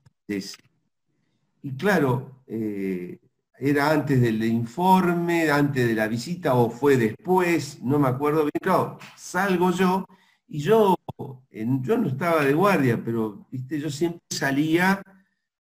Y 1.63 1.77
claro, 1.77 2.43
eh, 2.49 3.21
era 3.61 3.93
antes 3.93 4.21
del 4.21 4.43
informe, 4.43 5.49
antes 5.49 5.87
de 5.87 5.95
la 5.95 6.09
visita 6.09 6.55
o 6.55 6.69
fue 6.69 6.97
después, 6.97 7.81
no 7.81 8.01
me 8.01 8.09
acuerdo 8.09 8.41
bien, 8.43 8.51
claro, 8.61 8.99
salgo 9.17 9.71
yo 9.71 10.05
y 10.49 10.59
yo, 10.59 10.97
yo 11.53 11.99
no 11.99 12.09
estaba 12.09 12.45
de 12.45 12.55
guardia, 12.55 13.01
pero 13.05 13.47
¿viste? 13.53 13.79
yo 13.79 13.89
siempre 13.89 14.21
salía 14.31 15.01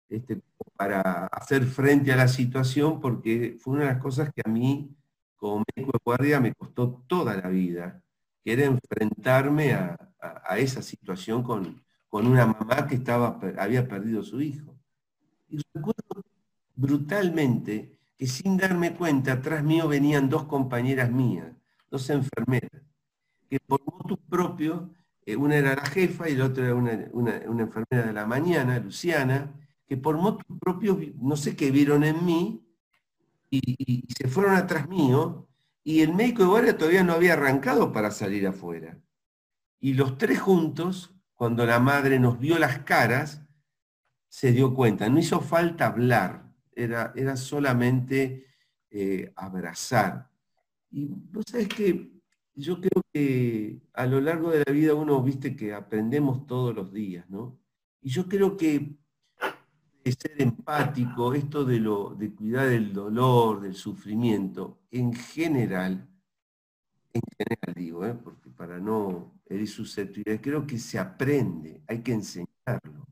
este, 0.09 0.41
para 0.77 1.27
hacer 1.27 1.65
frente 1.65 2.13
a 2.13 2.17
la 2.17 2.27
situación 2.27 3.01
porque 3.01 3.57
fue 3.61 3.75
una 3.75 3.85
de 3.85 3.93
las 3.93 4.03
cosas 4.03 4.31
que 4.35 4.43
a 4.45 4.51
mí, 4.51 4.96
como 5.37 5.65
médico 5.75 5.93
de 5.93 6.01
guardia, 6.05 6.41
me 6.41 6.55
costó 6.55 7.05
toda 7.07 7.37
la 7.37 7.49
vida, 7.49 8.03
que 8.45 8.53
era 8.53 8.65
enfrentarme 8.65 9.75
a, 9.75 9.99
esa 10.59 10.83
situación 10.83 11.43
con, 11.43 11.85
una 12.11 12.47
mamá 12.47 12.87
que 12.87 12.95
estaba, 12.95 13.39
había 13.59 13.87
perdido 13.87 14.21
a 14.21 14.25
su 14.25 14.41
hijo. 14.41 14.75
Y 15.49 15.59
recuerdo 15.75 16.25
brutalmente 16.75 17.99
que 18.17 18.27
sin 18.27 18.57
darme 18.57 18.95
cuenta, 18.95 19.33
atrás 19.33 19.63
mío 19.63 19.87
venían 19.89 20.29
dos 20.29 20.45
compañeras 20.45 21.11
mías, 21.11 21.53
dos 21.91 22.09
enfermeras, 22.11 22.83
que 23.49 23.61
por 23.61 23.81
motus 23.85 24.19
propio, 24.29 24.91
eh, 25.25 25.37
una 25.37 25.57
era 25.57 25.75
la 25.75 25.85
jefa 25.85 26.29
y 26.29 26.37
la 26.37 26.47
otra 26.47 26.65
era 26.65 26.75
una, 26.75 26.93
enfermera 26.93 28.07
de 28.07 28.13
la 28.13 28.27
mañana, 28.27 28.79
Luciana, 28.79 29.53
que 29.87 29.97
por 29.97 30.17
motus 30.17 30.47
propio, 30.59 30.99
no 31.21 31.37
sé 31.37 31.57
qué 31.57 31.71
vieron 31.71 32.05
en 32.05 32.25
mí, 32.25 32.66
y, 33.65 34.05
se 34.17 34.29
fueron 34.29 34.55
atrás 34.55 34.89
mío, 34.89 35.49
y 35.85 36.03
el 36.03 36.15
médico 36.15 36.43
de 36.43 36.49
guardia 36.49 36.79
todavía 36.79 37.05
no 37.05 37.13
había 37.13 37.35
arrancado 37.35 37.93
para 37.93 38.11
salir 38.11 38.47
afuera. 38.47 39.01
Y 39.81 39.95
los 39.95 40.19
tres 40.19 40.41
juntos, 40.41 41.15
cuando 41.35 41.67
la 41.67 41.79
madre 41.81 42.19
nos 42.19 42.39
vio 42.39 42.59
las 42.59 42.81
caras, 42.81 43.43
se 44.29 44.53
dio 44.53 44.75
cuenta, 44.75 45.09
no 45.09 45.19
hizo 45.19 45.41
falta 45.41 45.87
hablar, 45.87 46.53
era, 46.73 47.37
solamente 47.37 48.47
eh, 48.91 49.33
abrazar. 49.37 50.31
Y 50.91 51.07
vos 51.07 51.45
sabés 51.49 51.69
que 51.69 52.11
yo 52.55 52.81
creo 52.81 53.03
que 53.13 53.81
a 53.93 54.07
lo 54.07 54.21
largo 54.21 54.51
de 54.51 54.65
la 54.67 54.73
vida 54.73 54.95
uno, 54.95 55.23
viste, 55.23 55.55
que 55.55 55.75
aprendemos 55.75 56.47
todos 56.47 56.75
los 56.75 56.93
días, 56.93 57.29
¿no? 57.29 57.59
Y 58.01 58.11
yo 58.11 58.29
creo 58.29 58.57
que 58.57 58.97
ser 60.13 60.41
empático, 60.41 61.35
esto 61.35 61.65
de, 61.65 61.81
lo, 61.81 62.15
de 62.15 62.35
cuidar 62.35 62.69
del 62.69 62.93
dolor, 62.93 63.61
del 63.61 63.75
sufrimiento, 63.75 64.81
en 64.91 65.13
general, 65.13 66.09
en 67.13 67.23
general 67.37 67.75
digo, 67.75 68.07
¿eh? 68.07 68.15
porque 68.15 68.51
para 68.51 68.79
no 68.79 69.41
herir 69.47 69.69
susceptibilidad, 69.69 70.41
creo 70.41 70.67
que 70.67 70.79
se 70.79 70.99
aprende, 70.99 71.83
hay 71.87 72.03
que 72.03 72.13
enseñarlo. 72.13 73.07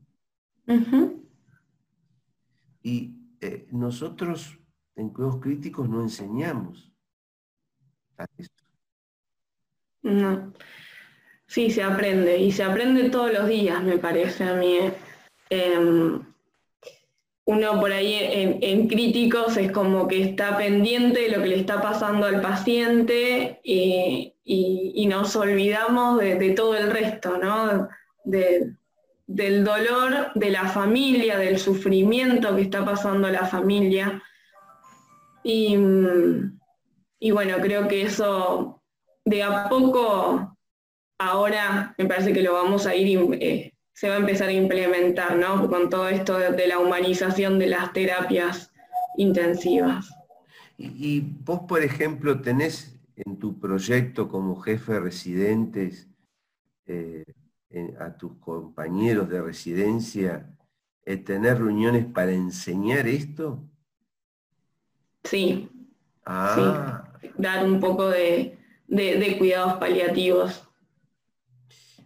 Y 2.81 3.15
eh, 3.41 3.67
nosotros 3.71 4.59
en 4.95 5.09
Cuidados 5.09 5.41
Críticos 5.41 5.89
no 5.89 6.01
enseñamos 6.01 6.91
a 8.17 8.25
esto. 8.37 8.63
No. 10.01 10.53
Sí, 11.47 11.69
se 11.69 11.83
aprende, 11.83 12.37
y 12.37 12.51
se 12.51 12.63
aprende 12.63 13.09
todos 13.09 13.31
los 13.33 13.47
días, 13.47 13.83
me 13.83 13.97
parece 13.97 14.43
a 14.43 14.55
mí. 14.55 14.77
¿eh? 14.77 14.93
Uno 17.45 17.79
por 17.79 17.91
ahí 17.91 18.17
en, 18.61 18.87
críticos 18.87 19.55
es 19.57 19.71
como 19.71 20.07
que 20.07 20.23
está 20.23 20.57
pendiente 20.57 21.21
de 21.21 21.29
lo 21.29 21.43
que 21.43 21.49
le 21.49 21.59
está 21.59 21.79
pasando 21.81 22.25
al 22.25 22.41
paciente 22.41 23.59
y, 23.63 24.33
nos 25.07 25.35
olvidamos 25.35 26.19
de, 26.19 26.49
todo 26.51 26.75
el 26.75 26.89
resto, 26.89 27.37
¿no? 27.37 27.87
De, 28.23 28.75
del 29.27 29.63
dolor 29.63 30.31
de 30.35 30.51
la 30.51 30.67
familia, 30.67 31.37
del 31.37 31.59
sufrimiento 31.59 32.55
que 32.55 32.63
está 32.63 32.85
pasando 32.85 33.29
la 33.29 33.45
familia. 33.45 34.21
Y, 35.43 35.77
bueno, 37.31 37.57
creo 37.61 37.87
que 37.87 38.03
eso 38.03 38.81
de 39.23 39.43
a 39.43 39.69
poco, 39.69 40.57
ahora 41.19 41.95
me 41.97 42.05
parece 42.05 42.33
que 42.33 42.41
lo 42.41 42.53
vamos 42.53 42.85
a 42.85 42.95
ir, 42.95 43.19
eh, 43.39 43.73
se 43.95 44.09
va 44.09 44.15
a 44.15 44.19
empezar 44.19 44.49
a 44.49 44.53
implementar, 44.53 45.37
¿no? 45.37 45.67
Con 45.67 45.89
todo 45.89 46.07
esto 46.09 46.37
de, 46.37 46.67
la 46.67 46.77
humanización 46.77 47.57
de 47.57 47.67
las 47.67 47.93
terapias 47.93 48.71
intensivas. 49.17 50.13
Y, 50.77 51.21
vos, 51.43 51.61
por 51.67 51.81
ejemplo, 51.81 52.41
tenés 52.41 52.99
en 53.15 53.39
tu 53.39 53.59
proyecto 53.59 54.27
como 54.27 54.57
jefe 54.57 54.93
de 54.93 54.99
residentes, 54.99 56.07
eh, 56.85 57.23
a 57.99 58.15
tus 58.15 58.33
compañeros 58.37 59.29
de 59.29 59.41
residencia 59.41 60.49
eh, 61.05 61.17
tener 61.17 61.59
reuniones 61.59 62.05
para 62.05 62.31
enseñar 62.31 63.07
esto? 63.07 63.63
Sí. 65.23 65.69
Ah. 66.25 67.13
Dar 67.37 67.65
un 67.65 67.79
poco 67.79 68.09
de, 68.09 68.57
cuidados 69.37 69.73
paliativos. 69.73 70.64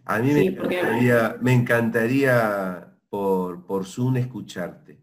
A 0.09 0.17
mí 0.17 0.33
me, 0.33 1.53
encantaría, 1.53 2.97
por, 3.09 3.63
por 3.67 3.85
Zoom 3.85 4.17
escucharte. 4.17 4.99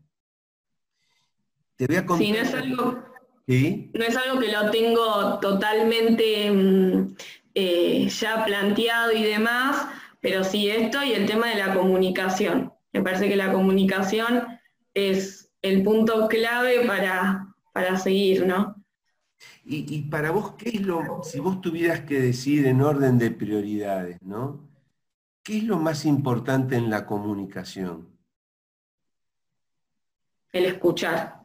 Te 1.77 1.87
voy 1.87 1.95
a 1.95 2.05
contar. 2.05 2.29
no 2.29 2.35
es 2.35 2.55
algo, 2.55 2.99
no 3.47 4.05
es 4.05 4.17
algo 4.17 4.41
que 4.41 4.51
lo 4.51 4.71
tengo 4.73 5.39
totalmente 5.39 6.51
mm, 6.51 7.15
eh, 7.55 8.09
ya 8.09 8.45
planteado 8.45 9.13
y 9.13 9.23
demás, 9.23 9.87
pero 10.21 10.43
sí 10.43 10.69
esto 10.69 11.01
y 11.05 11.13
el 11.13 11.27
tema 11.27 11.51
de 11.51 11.65
la 11.65 11.73
comunicación. 11.73 12.73
Me 12.93 13.01
parece 13.01 13.29
que 13.29 13.37
la 13.37 13.53
comunicación 13.53 14.59
es 14.93 15.53
el 15.63 15.85
punto 15.85 16.27
clave 16.27 16.85
para, 16.85 17.55
para 17.73 17.97
seguir, 17.97 18.45
¿no? 18.45 18.75
Y, 19.65 20.03
para 20.11 20.33
vos, 20.33 20.55
¿qué 20.59 20.71
es 20.71 20.81
lo, 20.81 21.23
si 21.23 21.39
vos 21.39 21.61
tuvieras 21.61 22.01
que 22.01 22.21
decir 22.21 22.67
en 22.67 22.81
orden 22.81 23.19
de 23.19 23.31
prioridades, 23.31 24.21
¿no? 24.21 24.67
¿Qué 25.47 25.59
es 25.59 25.63
lo 25.63 25.79
más 25.79 26.05
importante 26.05 26.75
en 26.75 26.91
la 26.91 27.07
comunicación? 27.07 28.09
El 30.51 30.65
escuchar. 30.65 31.41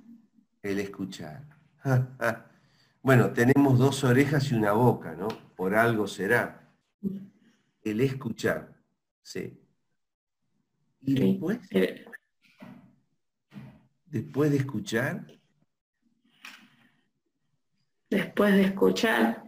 El 0.63 0.79
escuchar. 0.79 1.45
bueno, 3.03 3.31
tenemos 3.31 3.77
dos 3.77 4.03
orejas 4.03 4.51
y 4.51 4.55
una 4.55 4.71
boca, 4.71 5.13
¿no? 5.13 5.27
Por 5.55 5.75
algo 5.75 6.07
será. 6.07 6.67
El 7.83 8.01
escuchar. 8.01 8.75
Sí. 9.21 9.55
Y 11.01 11.13
después, 11.13 11.59
eh. 11.69 12.05
después 14.07 14.49
de 14.49 14.57
escuchar. 14.57 15.27
Después 18.09 18.55
de 18.55 18.63
escuchar, 18.63 19.43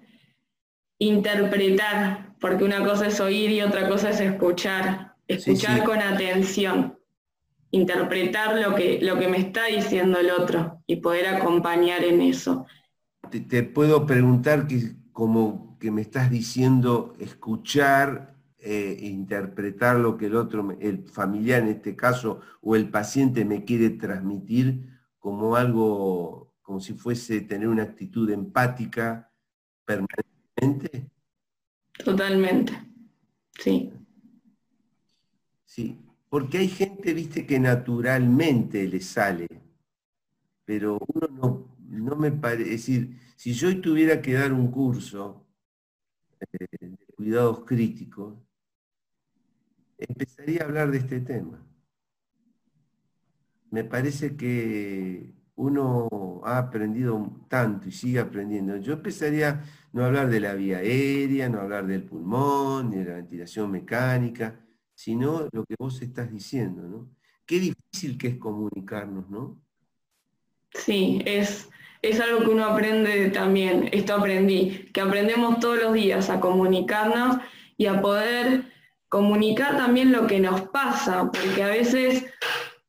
interpretar, 1.00 2.33
porque 2.44 2.66
una 2.66 2.84
cosa 2.84 3.08
es 3.08 3.22
oír 3.22 3.52
y 3.52 3.62
otra 3.62 3.88
cosa 3.88 4.10
es 4.10 4.20
escuchar. 4.20 5.16
Escuchar 5.30 5.86
con 5.86 6.00
atención, 6.02 7.00
interpretar 7.72 8.60
lo 8.60 8.76
que, 8.76 9.00
lo 9.02 9.18
que 9.18 9.30
me 9.30 9.38
está 9.38 9.68
diciendo 9.68 10.20
el 10.20 10.30
otro 10.30 10.84
y 10.86 10.98
poder 10.98 11.28
acompañar 11.28 12.04
en 12.04 12.20
eso. 12.20 12.66
Te, 13.30 13.64
puedo 13.64 14.06
preguntar 14.06 14.68
que 14.68 14.92
como 15.14 15.78
que 15.80 15.90
me 15.90 16.02
estás 16.02 16.30
diciendo 16.30 17.14
escuchar 17.18 18.36
eh, 18.58 18.98
interpretar 19.00 19.96
lo 19.96 20.18
que 20.18 20.26
el 20.26 20.36
otro, 20.36 20.78
el 20.82 21.08
familiar 21.08 21.62
en 21.62 21.70
este 21.70 21.96
caso, 21.96 22.42
o 22.60 22.76
el 22.76 22.90
paciente 22.90 23.46
me 23.46 23.64
quiere 23.64 23.92
transmitir 23.92 24.90
como 25.18 25.56
algo, 25.56 26.54
como 26.62 26.82
si 26.82 26.92
fuese 26.92 27.40
tener 27.40 27.70
una 27.70 27.84
actitud 27.84 28.30
empática 28.30 29.32
permanentemente? 29.86 31.13
Totalmente, 31.98 32.74
sí. 33.60 33.92
Sí, 35.66 36.00
porque 36.30 36.60
hay 36.60 36.68
gente, 36.68 37.14
viste, 37.14 37.46
que 37.46 37.60
naturalmente 37.60 38.88
le 38.88 39.02
sale, 39.02 39.48
pero 40.66 41.00
uno 41.14 41.68
no, 41.80 42.16
me 42.16 42.32
parece, 42.32 42.70
decir, 42.72 43.20
si 43.36 43.54
yo 43.54 43.80
tuviera 43.82 44.22
que 44.22 44.34
dar 44.34 44.54
un 44.54 44.72
curso 44.72 45.46
eh, 46.40 46.68
de 46.80 47.06
cuidados 47.16 47.66
críticos, 47.66 48.38
empezaría 49.98 50.62
a 50.62 50.66
hablar 50.66 50.92
de 50.92 50.98
este 51.00 51.20
tema. 51.22 51.66
Me 53.72 53.84
parece 53.84 54.36
que 54.36 55.34
uno 55.56 56.42
ha 56.44 56.58
aprendido 56.58 57.46
tanto 57.48 57.88
y 57.88 57.92
sigue 57.92 58.20
aprendiendo. 58.20 58.78
Yo 58.78 58.94
empezaría 58.94 59.64
no 59.92 60.04
hablar 60.04 60.30
de 60.30 60.40
la 60.40 60.54
vía 60.54 60.80
aérea, 60.80 61.50
no 61.50 61.62
hablar 61.62 61.86
del 61.86 62.04
pulmón, 62.04 62.90
ni 62.90 62.98
de 62.98 63.06
la 63.06 63.16
ventilación 63.16 63.72
mecánica, 63.72 64.60
sino 64.96 65.48
lo 65.52 65.66
que 65.66 65.76
vos 65.78 66.02
estás 66.02 66.32
diciendo, 66.32 66.84
¿no? 66.84 67.10
Qué 67.46 67.60
difícil 67.60 68.18
que 68.18 68.30
es 68.30 68.38
comunicarnos, 68.38 69.30
¿no? 69.30 69.62
Sí, 70.72 71.22
es, 71.26 71.70
es 72.02 72.20
algo 72.20 72.40
que 72.40 72.50
uno 72.50 72.66
aprende 72.66 73.30
también, 73.30 73.90
esto 73.92 74.16
aprendí, 74.16 74.90
que 74.94 75.02
aprendemos 75.02 75.60
todos 75.60 75.82
los 75.82 75.94
días 75.94 76.30
a 76.30 76.40
comunicarnos 76.40 77.38
y 77.78 77.86
a 77.86 78.02
poder 78.02 78.72
comunicar 79.10 79.78
también 79.78 80.12
lo 80.12 80.26
que 80.26 80.40
nos 80.40 80.62
pasa, 80.70 81.32
porque 81.32 81.62
a 81.62 81.68
veces 81.68 82.26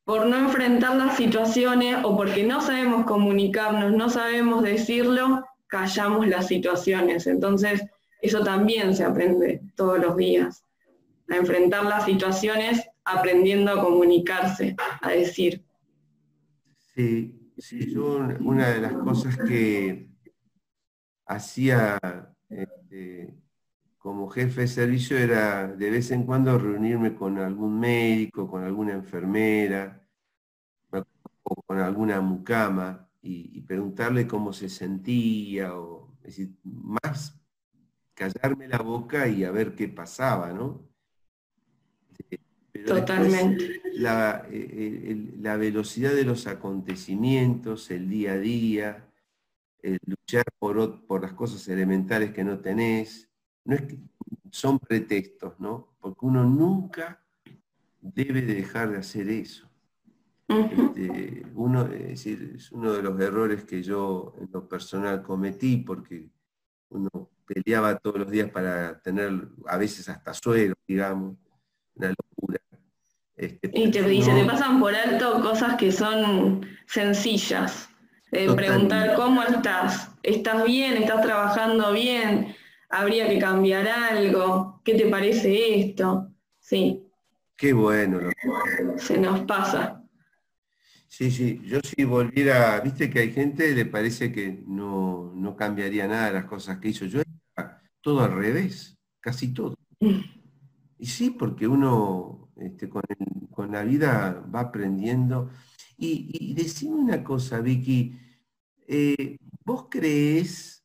por 0.04 0.26
no 0.26 0.36
enfrentar 0.36 0.96
las 0.96 1.16
situaciones 1.16 1.96
o 2.04 2.16
porque 2.16 2.44
no 2.44 2.60
sabemos 2.60 3.06
comunicarnos, 3.06 3.92
no 3.92 4.10
sabemos 4.10 4.62
decirlo, 4.62 5.44
callamos 5.66 6.28
las 6.28 6.46
situaciones. 6.46 7.26
Entonces, 7.26 7.82
eso 8.20 8.44
también 8.44 8.94
se 8.94 9.04
aprende 9.04 9.62
todos 9.74 9.98
los 9.98 10.16
días 10.16 10.64
a 11.28 11.36
enfrentar 11.36 11.84
las 11.84 12.04
situaciones 12.04 12.86
aprendiendo 13.04 13.72
a 13.72 13.82
comunicarse, 13.82 14.76
a 15.00 15.10
decir. 15.10 15.64
Sí, 16.94 17.52
sí, 17.58 17.92
yo 17.92 18.18
una 18.40 18.68
de 18.68 18.80
las 18.80 18.92
cosas 18.92 19.36
que 19.36 20.08
hacía 21.26 21.98
este, 22.48 23.34
como 24.04 24.28
jefe 24.28 24.60
de 24.60 24.68
servicio 24.68 25.16
era 25.16 25.66
de 25.66 25.90
vez 25.90 26.10
en 26.10 26.24
cuando 26.24 26.58
reunirme 26.58 27.14
con 27.14 27.38
algún 27.38 27.80
médico, 27.80 28.46
con 28.46 28.62
alguna 28.62 28.92
enfermera, 28.92 30.06
o 31.42 31.62
con 31.62 31.80
alguna 31.80 32.20
mucama 32.20 33.08
y, 33.22 33.50
y 33.56 33.62
preguntarle 33.62 34.26
cómo 34.26 34.52
se 34.52 34.68
sentía, 34.68 35.74
o 35.74 36.12
es 36.18 36.36
decir, 36.36 36.54
más 36.64 37.40
callarme 38.12 38.68
la 38.68 38.76
boca 38.76 39.26
y 39.26 39.42
a 39.42 39.50
ver 39.50 39.74
qué 39.74 39.88
pasaba, 39.88 40.52
¿no? 40.52 40.86
Totalmente. 42.86 43.80
La, 43.94 44.46
la, 45.40 45.56
velocidad 45.56 46.12
de 46.12 46.24
los 46.24 46.46
acontecimientos, 46.46 47.90
el 47.90 48.10
día 48.10 48.32
a 48.32 48.38
día, 48.38 49.10
el 49.80 49.98
luchar 50.04 50.44
por, 50.58 51.06
por 51.06 51.22
las 51.22 51.32
cosas 51.32 51.66
elementales 51.68 52.34
que 52.34 52.44
no 52.44 52.60
tenés, 52.60 53.30
no 53.64 53.74
es 53.74 53.82
que 53.82 53.98
son 54.50 54.78
pretextos, 54.78 55.58
¿no? 55.58 55.94
Porque 56.00 56.26
uno 56.26 56.44
nunca 56.44 57.20
debe 58.00 58.42
de 58.42 58.54
dejar 58.54 58.90
de 58.90 58.98
hacer 58.98 59.28
eso. 59.28 59.68
Este, 60.46 61.46
uno, 61.54 61.86
es, 61.86 62.08
decir, 62.08 62.52
es 62.54 62.70
uno 62.70 62.92
de 62.92 63.02
los 63.02 63.18
errores 63.18 63.64
que 63.64 63.82
yo 63.82 64.34
en 64.38 64.50
lo 64.52 64.68
personal 64.68 65.22
cometí 65.22 65.78
porque 65.78 66.28
uno 66.90 67.08
peleaba 67.46 67.96
todos 67.96 68.18
los 68.18 68.30
días 68.30 68.50
para 68.50 69.00
tener 69.00 69.48
a 69.66 69.78
veces 69.78 70.08
hasta 70.08 70.34
suero, 70.34 70.74
digamos, 70.86 71.36
una 71.94 72.08
locura. 72.08 72.60
Este, 73.36 73.70
y 73.72 73.90
te, 73.90 74.02
te 74.02 74.44
pasan 74.44 74.78
por 74.78 74.94
alto 74.94 75.40
cosas 75.40 75.76
que 75.76 75.90
son 75.90 76.66
sencillas. 76.86 77.88
preguntar 78.30 79.14
cómo 79.16 79.42
estás, 79.42 80.10
¿estás 80.22 80.64
bien? 80.64 80.98
¿Estás 80.98 81.22
trabajando 81.22 81.92
bien? 81.92 82.54
¿Habría 82.96 83.28
que 83.28 83.40
cambiar 83.40 83.88
algo? 83.88 84.80
¿Qué 84.84 84.94
te 84.94 85.06
parece 85.06 85.80
esto? 85.80 86.30
Sí. 86.60 87.02
Qué 87.56 87.72
bueno. 87.72 88.20
Se 88.96 89.18
nos 89.18 89.40
pasa. 89.40 90.00
Sí, 91.08 91.32
sí, 91.32 91.60
yo 91.64 91.80
si 91.80 92.04
volviera, 92.04 92.78
viste 92.80 93.10
que 93.10 93.18
hay 93.18 93.32
gente 93.32 93.74
le 93.74 93.86
parece 93.86 94.30
que 94.30 94.62
no, 94.68 95.32
no 95.34 95.56
cambiaría 95.56 96.06
nada 96.06 96.26
de 96.26 96.34
las 96.34 96.44
cosas 96.44 96.78
que 96.78 96.90
hizo. 96.90 97.04
Yo 97.06 97.20
todo 98.00 98.22
al 98.22 98.32
revés, 98.32 98.96
casi 99.20 99.52
todo. 99.52 99.76
Y 100.96 101.06
sí, 101.06 101.30
porque 101.30 101.66
uno 101.66 102.48
este, 102.56 102.88
con, 102.88 103.72
la 103.72 103.82
vida 103.82 104.42
va 104.54 104.60
aprendiendo. 104.60 105.50
Y, 105.98 106.30
y 106.32 106.54
decime 106.54 106.94
una 106.94 107.22
cosa, 107.22 107.60
Vicky, 107.60 108.16
eh, 108.86 109.36
¿vos 109.64 109.88
crees, 109.90 110.83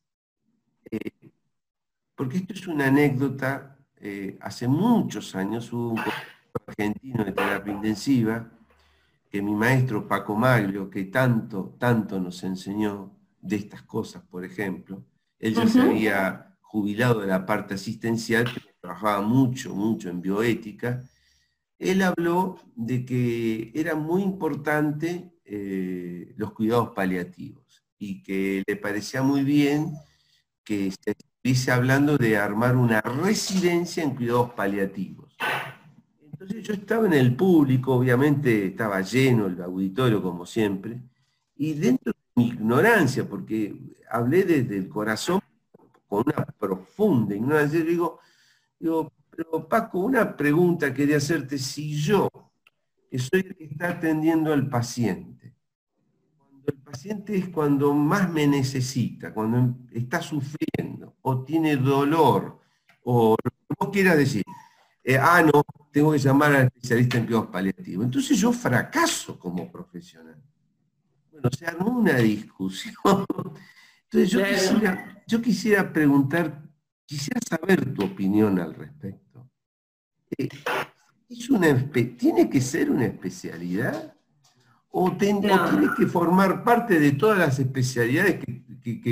porque 2.20 2.36
esto 2.36 2.52
es 2.52 2.66
una 2.66 2.88
anécdota, 2.88 3.78
eh, 3.96 4.36
hace 4.42 4.68
muchos 4.68 5.34
años 5.34 5.72
hubo 5.72 5.92
un 5.92 6.00
argentino 6.66 7.24
de 7.24 7.32
terapia 7.32 7.72
intensiva, 7.72 8.46
que 9.30 9.40
mi 9.40 9.54
maestro 9.54 10.06
Paco 10.06 10.36
Maglio, 10.36 10.90
que 10.90 11.04
tanto, 11.04 11.76
tanto 11.78 12.20
nos 12.20 12.42
enseñó 12.42 13.16
de 13.40 13.56
estas 13.56 13.84
cosas, 13.84 14.22
por 14.24 14.44
ejemplo, 14.44 15.02
él 15.38 15.54
ya 15.54 15.66
se 15.66 15.80
había 15.80 16.58
jubilado 16.60 17.22
de 17.22 17.28
la 17.28 17.46
parte 17.46 17.72
asistencial, 17.72 18.46
trabajaba 18.82 19.22
mucho, 19.22 19.74
mucho 19.74 20.10
en 20.10 20.20
bioética, 20.20 21.02
él 21.78 22.02
habló 22.02 22.58
de 22.76 23.06
que 23.06 23.72
era 23.74 23.94
muy 23.94 24.20
importante 24.20 25.32
eh, 25.42 26.34
los 26.36 26.52
cuidados 26.52 26.90
paliativos 26.90 27.82
y 27.98 28.22
que 28.22 28.62
le 28.66 28.76
parecía 28.76 29.22
muy 29.22 29.42
bien 29.42 29.94
que 30.62 30.90
se 30.90 31.14
estuviese 31.42 31.72
hablando 31.72 32.18
de 32.18 32.36
armar 32.36 32.76
una 32.76 33.00
residencia 33.00 34.02
en 34.02 34.14
cuidados 34.14 34.50
paliativos. 34.50 35.34
Entonces 36.22 36.62
yo 36.62 36.74
estaba 36.74 37.06
en 37.06 37.14
el 37.14 37.34
público, 37.34 37.94
obviamente 37.94 38.66
estaba 38.66 39.00
lleno 39.00 39.46
el 39.46 39.58
auditorio 39.62 40.22
como 40.22 40.44
siempre, 40.44 41.00
y 41.56 41.72
dentro 41.72 42.12
de 42.12 42.42
mi 42.42 42.48
ignorancia, 42.48 43.26
porque 43.26 43.74
hablé 44.10 44.44
desde 44.44 44.76
el 44.76 44.88
corazón 44.90 45.40
con 46.06 46.24
una 46.26 46.44
profunda 46.44 47.34
ignorancia, 47.34 47.80
digo, 47.80 48.20
digo, 48.78 49.10
pero 49.30 49.66
Paco, 49.66 50.00
una 50.00 50.36
pregunta 50.36 50.92
quería 50.92 51.16
hacerte, 51.16 51.56
si 51.56 51.94
yo, 51.94 52.28
que 53.10 53.18
soy 53.18 53.40
el 53.40 53.56
que 53.56 53.64
está 53.64 53.88
atendiendo 53.88 54.52
al 54.52 54.68
paciente, 54.68 55.54
cuando 56.36 56.66
el 56.66 56.78
paciente 56.80 57.34
es 57.34 57.48
cuando 57.48 57.94
más 57.94 58.30
me 58.30 58.46
necesita, 58.46 59.32
cuando 59.32 59.74
está 59.90 60.20
sufriendo 60.20 60.89
o 61.22 61.44
tiene 61.44 61.76
dolor, 61.76 62.60
o 63.04 63.36
lo 63.42 63.50
que 63.50 63.74
vos 63.78 63.90
quieras 63.90 64.16
decir, 64.16 64.42
eh, 65.02 65.18
ah, 65.18 65.42
no, 65.42 65.62
tengo 65.90 66.12
que 66.12 66.18
llamar 66.18 66.54
al 66.54 66.66
especialista 66.66 67.18
en 67.18 67.26
cuidados 67.26 67.48
paliativos. 67.48 68.04
Entonces 68.04 68.38
yo 68.38 68.52
fracaso 68.52 69.38
como 69.38 69.70
profesional. 69.70 70.40
Bueno, 71.32 71.48
se 71.56 71.66
armó 71.66 71.98
una 71.98 72.16
discusión. 72.16 72.94
Entonces 74.04 74.30
yo 74.30 74.44
quisiera, 74.44 75.22
yo 75.26 75.42
quisiera 75.42 75.92
preguntar, 75.92 76.62
quisiera 77.06 77.40
saber 77.48 77.94
tu 77.94 78.04
opinión 78.04 78.58
al 78.58 78.74
respecto. 78.74 79.48
Eh, 80.36 80.48
¿Es 81.28 81.48
una, 81.48 81.90
¿Tiene 81.92 82.50
que 82.50 82.60
ser 82.60 82.90
una 82.90 83.06
especialidad? 83.06 84.14
¿O, 84.90 85.12
tiene 85.12 85.48
que 85.96 86.06
formar 86.06 86.64
parte 86.64 86.98
de 86.98 87.12
todas 87.12 87.38
las 87.38 87.58
especialidades 87.60 88.44
que, 88.44 88.64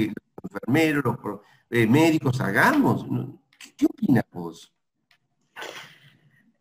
los 0.09 0.53
enfermeros, 0.53 1.05
los 1.05 1.40
eh, 1.71 1.87
médicos 1.87 2.41
hagamos? 2.41 3.05
¿Qué, 3.77 3.87
opinas 3.87 4.25
vos? 4.33 4.73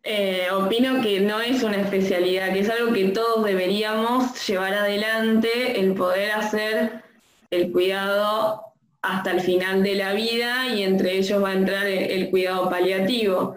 Eh, 0.02 0.48
opino 0.50 1.02
que 1.02 1.20
no 1.20 1.40
es 1.40 1.62
una 1.62 1.80
especialidad, 1.80 2.52
que 2.52 2.60
es 2.60 2.70
algo 2.70 2.92
que 2.92 3.08
todos 3.08 3.44
deberíamos 3.44 4.46
llevar 4.46 4.74
adelante, 4.74 5.80
el 5.80 5.94
poder 5.94 6.32
hacer 6.32 7.02
el 7.50 7.72
cuidado 7.72 8.62
hasta 9.02 9.30
el 9.30 9.40
final 9.40 9.82
de 9.82 9.94
la 9.94 10.12
vida 10.12 10.68
y 10.68 10.82
entre 10.82 11.18
ellos 11.18 11.42
va 11.42 11.50
a 11.50 11.54
entrar 11.54 11.86
el, 11.86 12.30
cuidado 12.30 12.68
paliativo. 12.68 13.56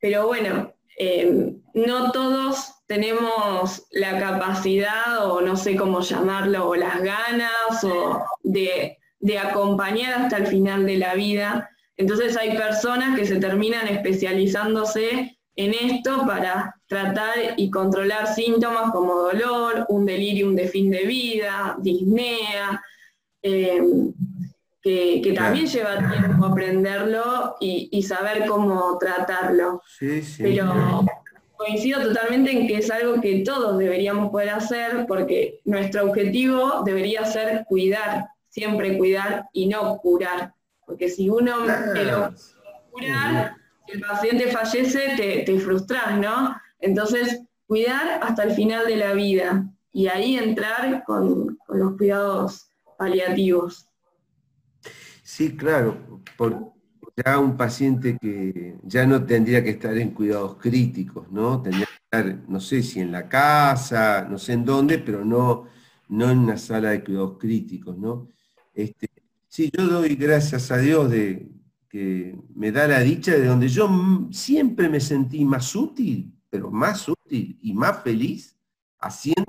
Pero 0.00 0.26
bueno, 0.26 0.72
eh, 0.98 1.54
no 1.74 2.12
todos 2.12 2.74
tenemos 2.86 3.86
la 3.92 4.18
capacidad 4.18 5.30
o 5.30 5.40
no 5.40 5.56
sé 5.56 5.76
cómo 5.76 6.00
llamarlo, 6.00 6.68
o 6.68 6.74
las 6.74 7.00
ganas 7.02 7.84
o 7.84 8.24
de, 8.42 8.99
de 9.20 9.38
acompañar 9.38 10.14
hasta 10.14 10.38
el 10.38 10.46
final 10.46 10.86
de 10.86 10.98
la 10.98 11.14
vida. 11.14 11.70
Entonces 11.96 12.36
hay 12.36 12.56
personas 12.56 13.18
que 13.18 13.26
se 13.26 13.36
terminan 13.36 13.86
especializándose 13.88 15.38
en 15.56 15.74
esto 15.74 16.26
para 16.26 16.74
tratar 16.86 17.34
y 17.56 17.70
controlar 17.70 18.34
síntomas 18.34 18.90
como 18.92 19.14
dolor, 19.14 19.86
un 19.88 20.06
delirium 20.06 20.54
de 20.54 20.68
fin 20.68 20.90
de 20.90 21.04
vida, 21.04 21.76
disnea, 21.80 22.82
eh, 23.42 23.82
que, 24.82 25.32
también 25.36 25.66
lleva 25.66 25.98
tiempo 25.98 26.46
aprenderlo 26.46 27.56
y, 27.60 28.02
saber 28.02 28.46
cómo 28.46 28.96
tratarlo. 28.98 29.82
Pero 30.38 31.04
coincido 31.56 32.00
totalmente 32.00 32.52
en 32.52 32.66
que 32.66 32.78
es 32.78 32.90
algo 32.90 33.20
que 33.20 33.42
todos 33.44 33.76
deberíamos 33.76 34.30
poder 34.30 34.48
hacer 34.50 35.04
porque 35.06 35.60
nuestro 35.66 36.06
objetivo 36.06 36.82
debería 36.86 37.26
ser 37.26 37.66
cuidar, 37.68 38.28
siempre 38.50 38.98
cuidar 38.98 39.48
y 39.54 39.66
no 39.66 39.96
curar. 39.98 40.52
Porque 40.84 41.08
si 41.08 41.30
uno 41.30 41.64
lo 41.64 42.36
si 42.36 43.06
el 43.94 44.00
paciente 44.00 44.52
fallece, 44.52 45.16
te, 45.16 45.42
te 45.42 45.58
frustras, 45.58 46.18
¿no? 46.18 46.54
Entonces, 46.80 47.40
cuidar 47.66 48.20
hasta 48.22 48.42
el 48.42 48.52
final 48.52 48.86
de 48.86 48.96
la 48.96 49.14
vida 49.14 49.66
y 49.92 50.08
ahí 50.08 50.36
entrar 50.36 51.02
con 51.04 51.58
los 51.68 51.96
cuidados 51.96 52.68
paliativos. 52.98 53.88
Sí, 55.22 55.56
claro, 55.56 56.20
por 56.36 56.72
ya 57.24 57.38
un 57.38 57.56
paciente 57.56 58.16
que 58.20 58.76
ya 58.82 59.06
no 59.06 59.24
tendría 59.24 59.62
que 59.62 59.70
estar 59.70 59.96
en 59.96 60.10
cuidados 60.10 60.56
críticos, 60.56 61.30
¿no? 61.30 61.62
Tendría 61.62 61.86
que 61.86 62.18
estar, 62.18 62.48
no 62.48 62.60
sé 62.60 62.82
si 62.82 63.00
en 63.00 63.12
la 63.12 63.28
casa, 63.28 64.26
no 64.28 64.38
sé 64.38 64.54
en 64.54 64.64
dónde, 64.64 64.98
pero 64.98 65.24
no, 65.24 65.66
no 66.08 66.30
en 66.30 66.38
una 66.38 66.56
sala 66.56 66.90
de 66.90 67.04
cuidados 67.04 67.38
críticos, 67.38 67.96
¿no? 67.98 68.28
Este, 68.82 69.10
sí, 69.46 69.70
yo 69.76 69.86
doy 69.86 70.16
gracias 70.16 70.70
a 70.70 70.78
Dios 70.78 71.10
de 71.10 71.50
que 71.88 72.34
me 72.54 72.72
da 72.72 72.88
la 72.88 73.00
dicha 73.00 73.32
de 73.32 73.44
donde 73.44 73.68
yo 73.68 73.90
siempre 74.30 74.88
me 74.88 75.00
sentí 75.00 75.44
más 75.44 75.74
útil, 75.74 76.32
pero 76.48 76.70
más 76.70 77.08
útil 77.08 77.58
y 77.60 77.74
más 77.74 78.02
feliz 78.02 78.56
haciendo 78.98 79.44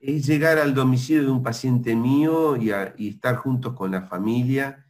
es 0.00 0.26
llegar 0.26 0.58
al 0.58 0.74
domicilio 0.74 1.24
de 1.24 1.30
un 1.30 1.42
paciente 1.42 1.96
mío 1.96 2.56
y, 2.56 2.70
estar 3.08 3.36
juntos 3.36 3.72
con 3.74 3.90
la 3.90 4.02
familia 4.02 4.86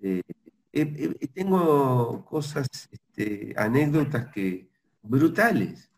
eh, 0.00 0.22
tengo 1.34 2.24
cosas, 2.24 2.68
este, 2.90 3.54
anécdotas 3.56 4.28
que 4.28 4.70
brutales. 5.02 5.90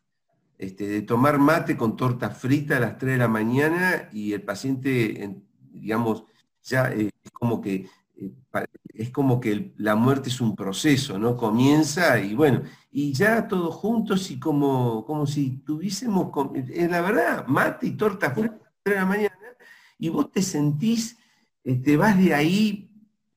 Este, 0.57 0.87
de 0.87 1.03
tomar 1.03 1.38
mate 1.38 1.77
con 1.77 1.97
torta 1.97 2.31
frita 2.31 2.77
a 2.77 2.81
las 2.81 2.97
3 2.97 3.14
de 3.14 3.19
la 3.19 3.29
mañana 3.29 4.09
y 4.12 4.33
el 4.33 4.43
paciente, 4.43 5.43
digamos, 5.73 6.25
ya 6.64 6.92
eh, 6.92 7.11
es 7.22 7.31
como 7.31 7.61
que 7.61 7.87
eh, 8.16 8.33
es 8.94 9.11
como 9.11 9.40
que 9.40 9.72
la 9.77 9.96
muerte 9.96 10.29
es 10.29 10.40
un 10.40 10.55
proceso, 10.55 11.18
¿no? 11.18 11.37
Comienza 11.37 12.20
y 12.20 12.35
bueno, 12.35 12.62
y 12.90 13.12
ya 13.12 13.46
todos 13.48 13.74
juntos 13.74 14.31
y 14.31 14.38
como, 14.38 15.05
como 15.05 15.27
si 15.27 15.59
tuviésemos, 15.59 16.31
la 16.88 17.00
verdad, 17.00 17.46
mate 17.46 17.88
y 17.88 17.92
torta 17.92 18.31
frita 18.31 18.55
a 18.55 18.59
las 18.59 18.72
3 18.83 18.94
de 18.94 19.00
la 19.00 19.07
mañana, 19.07 19.35
y 19.98 20.09
vos 20.09 20.31
te 20.31 20.42
sentís, 20.42 21.16
te 21.62 21.72
este, 21.72 21.96
vas 21.96 22.16
de 22.16 22.35
ahí 22.35 22.90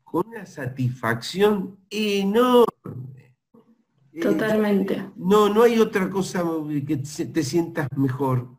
con 0.04 0.28
una 0.28 0.46
satisfacción 0.46 1.80
enorme. 1.90 3.36
Eh, 4.14 4.22
Totalmente. 4.22 5.12
no, 5.16 5.50
no 5.50 5.64
hay 5.64 5.80
otra 5.80 6.10
cosa 6.10 6.44
que 6.86 6.98
te 6.98 7.44
sientas 7.44 7.88
mejor. 7.96 8.58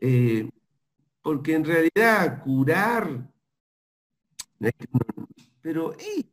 Eh, 0.00 0.48
porque 1.22 1.54
en 1.54 1.64
realidad 1.64 2.42
curar, 2.42 3.30
pero 5.60 5.94
es, 5.94 6.26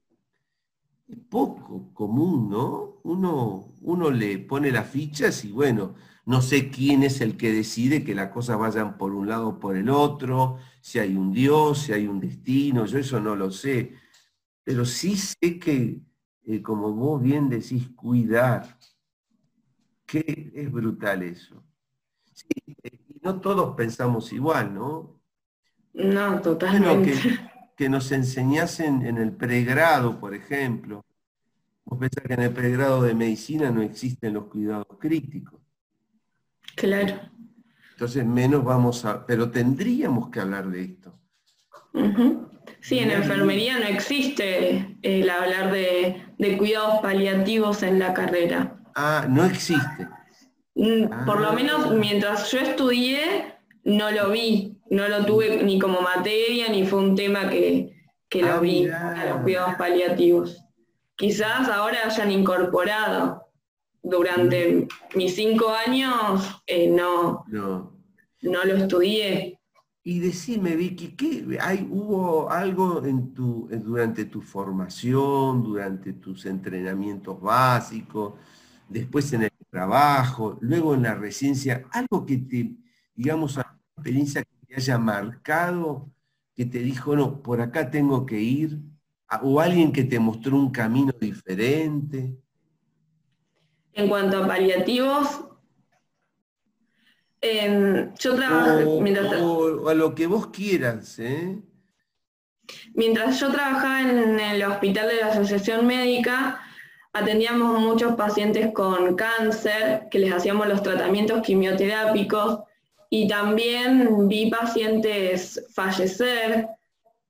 poco 1.30 1.94
común, 1.94 2.50
¿no? 2.50 3.00
Uno, 3.04 3.74
uno 3.82 4.12
le 4.12 4.40
pone 4.40 4.72
las 4.72 4.90
fichas 4.90 5.46
y 5.46 5.52
bueno, 5.52 5.96
no 6.26 6.42
sé 6.42 6.70
quién 6.70 7.04
es 7.04 7.22
el 7.22 7.38
que 7.38 7.52
decide 7.52 8.04
que 8.04 8.16
las 8.16 8.32
cosas 8.32 8.58
vayan 8.58 8.98
por 8.98 9.14
un 9.14 9.28
lado 9.28 9.50
o 9.50 9.60
por 9.60 9.78
el 9.78 9.90
otro, 9.90 10.58
si 10.82 11.00
hay 11.00 11.16
un 11.16 11.32
Dios, 11.32 11.84
si 11.84 11.94
hay 11.94 12.08
un 12.08 12.20
destino, 12.20 12.86
yo 12.86 12.98
eso 12.98 13.20
no 13.20 13.36
lo 13.36 13.52
sé 13.52 13.94
pero 14.66 14.84
sí 14.84 15.16
sé 15.16 15.60
que, 15.60 16.02
eh, 16.44 16.62
como 16.62 16.92
vos 16.92 17.22
bien 17.22 17.48
decís, 17.50 17.88
cuidar, 17.96 18.80
que 20.08 20.52
es 20.56 20.72
brutal 20.72 21.22
eso. 21.22 21.64
Sí, 22.34 22.48
eh, 22.84 23.00
y 23.08 23.20
no 23.22 23.40
todos 23.40 23.76
pensamos 23.76 24.34
igual, 24.34 24.74
¿no? 24.74 25.22
No, 25.94 26.42
totalmente. 26.42 27.12
que, 27.12 27.40
nos 27.90 28.12
enseñasen 28.12 29.06
en 29.06 29.18
el 29.18 29.32
pregrado, 29.34 30.20
por 30.20 30.34
ejemplo. 30.34 31.06
Vos 31.84 32.00
pensás 32.00 32.24
que 32.26 32.34
en 32.34 32.42
el 32.42 32.52
pregrado 32.52 33.04
de 33.04 33.14
medicina 33.14 33.70
no 33.70 33.82
existen 33.82 34.34
los 34.34 34.46
cuidados 34.46 34.88
críticos. 35.00 35.60
Claro. 36.76 37.20
Entonces 37.92 38.26
menos 38.26 38.64
vamos 38.64 39.06
a, 39.06 39.26
pero 39.26 39.52
tendríamos 39.52 40.30
que 40.30 40.40
hablar 40.40 40.70
de 40.70 40.84
esto. 40.84 41.20
Sí, 42.82 43.00
en 43.00 43.12
enfermería 43.12 43.80
no 43.80 43.86
existe 43.86 44.98
el 45.02 45.30
hablar 45.30 45.72
de, 45.72 46.58
cuidados 46.58 47.00
paliativos 47.02 47.84
en 47.84 48.00
la 48.00 48.14
carrera. 48.14 48.78
Ah, 48.96 49.26
no 49.30 49.46
existe. 49.46 50.08
Mm, 50.76 51.26
por 51.26 51.40
lo 51.40 51.54
menos 51.54 51.86
ah. 51.86 51.94
mientras 51.94 52.52
yo 52.52 52.60
estudié, 52.60 53.56
no 53.86 54.12
lo 54.12 54.30
vi, 54.32 54.75
no 54.90 55.08
lo 55.08 55.26
tuve 55.26 55.64
ni 55.64 55.80
como 55.80 56.02
materia, 56.02 56.70
ni 56.70 56.86
fue 56.86 57.00
un 57.00 57.16
tema 57.16 57.50
que, 57.50 57.94
lo 58.34 58.54
ah, 58.54 58.60
vi 58.60 58.88
a 58.88 59.26
los 59.30 59.42
cuidados 59.42 59.76
paliativos. 59.76 60.62
Quizás 61.16 61.70
ahora 61.70 62.00
hayan 62.06 62.32
incorporado. 62.32 63.44
Durante 64.04 64.88
mis 65.16 65.34
cinco 65.34 65.70
años 65.70 66.62
eh, 66.68 66.90
no, 66.90 67.44
no, 67.48 67.98
no 68.42 68.64
lo 68.64 68.76
estudié. 68.76 69.60
Y 70.04 70.20
decime, 70.20 70.76
Vicky, 70.76 71.16
¿qué, 71.16 71.58
hay, 71.60 71.88
¿hubo 71.90 72.52
algo 72.52 73.04
en 73.04 73.34
tu, 73.34 73.68
durante 73.72 74.26
tu 74.26 74.42
formación, 74.42 75.64
durante 75.64 76.14
tus 76.14 76.46
entrenamientos 76.46 77.42
básicos, 77.42 78.34
después 78.88 79.34
en 79.34 79.44
el 79.44 79.52
trabajo, 79.72 80.60
luego 80.62 80.94
en 80.94 81.02
la 81.02 81.16
residencia, 81.16 81.86
algo 81.92 82.24
que 82.24 82.38
te, 82.38 82.76
digamos, 83.16 83.56
una 83.56 83.80
experiencia 83.98 84.44
que 84.44 84.55
haya 84.76 84.98
marcado, 84.98 86.12
que 86.56 86.66
te 86.66 86.80
dijo, 86.80 87.16
no, 87.16 87.42
por 87.42 87.62
acá 87.62 87.90
tengo 87.90 88.26
que 88.26 88.40
ir, 88.40 88.80
o 89.42 89.60
alguien 89.60 89.92
que 89.92 90.04
te 90.04 90.20
mostró 90.20 90.56
un 90.56 90.72
camino 90.72 91.14
diferente? 91.20 92.38
En 93.94 94.08
cuanto 94.08 94.44
a 94.44 94.48
paliativos, 94.48 95.46
yo 98.20 98.36
trabajo 98.36 99.02
mientras, 99.02 99.32
a 99.34 99.94
lo 99.94 100.16
que 100.16 100.28
vos 100.28 100.48
quieras, 100.48 101.20
¿eh? 101.20 101.62
Mientras 102.96 103.40
yo 103.40 103.52
trabajaba 103.52 104.02
en 104.02 104.40
el 104.40 104.64
hospital 104.64 105.08
de 105.08 105.18
la 105.18 105.28
Asociación 105.28 105.86
Médica, 105.86 106.60
atendíamos 107.14 107.80
muchos 107.80 108.16
pacientes 108.16 108.74
con 108.74 109.16
cáncer, 109.16 110.08
que 110.10 110.20
les 110.20 110.34
hacíamos 110.34 110.68
los 110.68 110.82
tratamientos 110.82 111.42
quimioterápicos, 111.42 112.62
y 113.10 113.28
también 113.28 114.28
vi 114.28 114.50
pacientes 114.50 115.64
fallecer, 115.74 116.68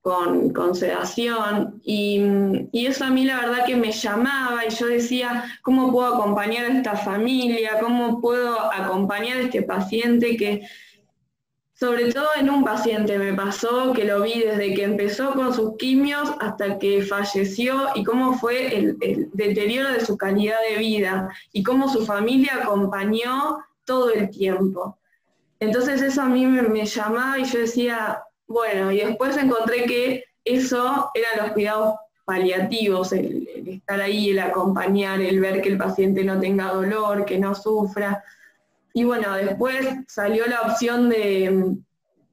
con, 0.06 0.76
sedación 0.76 1.82
y, 1.84 2.22
eso 2.74 3.06
a 3.06 3.10
mí 3.10 3.26
la 3.26 3.42
verdad 3.42 3.66
que 3.66 3.76
me 3.76 3.92
llamaba 3.92 4.64
y 4.64 4.70
yo 4.70 4.86
decía, 4.86 5.46
¿cómo 5.64 5.92
puedo 5.92 6.14
acompañar 6.14 6.66
a 6.66 6.78
esta 6.78 6.96
familia? 6.96 7.80
¿Cómo 7.82 8.22
puedo 8.22 8.72
acompañar 8.72 9.38
a 9.38 9.42
este 9.42 9.64
paciente 9.64 10.38
que, 10.38 10.62
sobre 11.74 12.14
todo 12.14 12.28
en 12.40 12.52
un 12.52 12.64
paciente 12.64 13.18
me 13.18 13.34
pasó 13.34 13.94
que 13.94 14.04
lo 14.04 14.22
vi 14.22 14.42
desde 14.42 14.76
que 14.76 14.84
empezó 14.84 15.34
con 15.34 15.56
sus 15.56 15.76
quimios 15.78 16.30
hasta 16.40 16.78
que 16.78 17.02
falleció 17.02 17.88
y 17.96 18.04
cómo 18.04 18.38
fue 18.38 18.78
el, 18.78 18.98
el 19.02 19.32
deterioro 19.34 19.92
de 19.92 20.06
su 20.06 20.18
calidad 20.18 20.60
de 20.70 20.78
vida 20.78 21.30
y 21.52 21.64
cómo 21.64 21.90
su 21.90 22.06
familia 22.06 22.60
acompañó 22.62 23.58
todo 23.86 24.12
el 24.12 24.30
tiempo. 24.30 25.00
Entonces 25.60 26.02
eso 26.02 26.22
a 26.22 26.30
mí 26.30 26.46
me 26.46 26.86
llamaba 26.86 27.40
y 27.40 27.46
yo 27.46 27.60
decía, 27.60 28.22
bueno, 28.48 28.92
y 28.92 28.98
después 28.98 29.38
encontré 29.38 29.86
que 29.86 30.26
eso 30.44 31.12
eran 31.14 31.46
los 31.46 31.52
cuidados 31.54 31.96
paliativos, 32.26 33.14
el, 33.14 33.48
estar 33.68 34.02
ahí, 34.02 34.32
el 34.32 34.40
acompañar, 34.40 35.22
el 35.22 35.40
ver 35.40 35.62
que 35.62 35.70
el 35.70 35.78
paciente 35.78 36.24
no 36.24 36.40
tenga 36.40 36.74
dolor, 36.74 37.26
que 37.26 37.38
no 37.38 37.56
sufra. 37.56 38.24
Y 38.94 39.04
bueno, 39.04 39.34
después 39.36 39.88
salió 40.08 40.46
la 40.48 40.62
opción 40.62 41.10
de, 41.10 41.76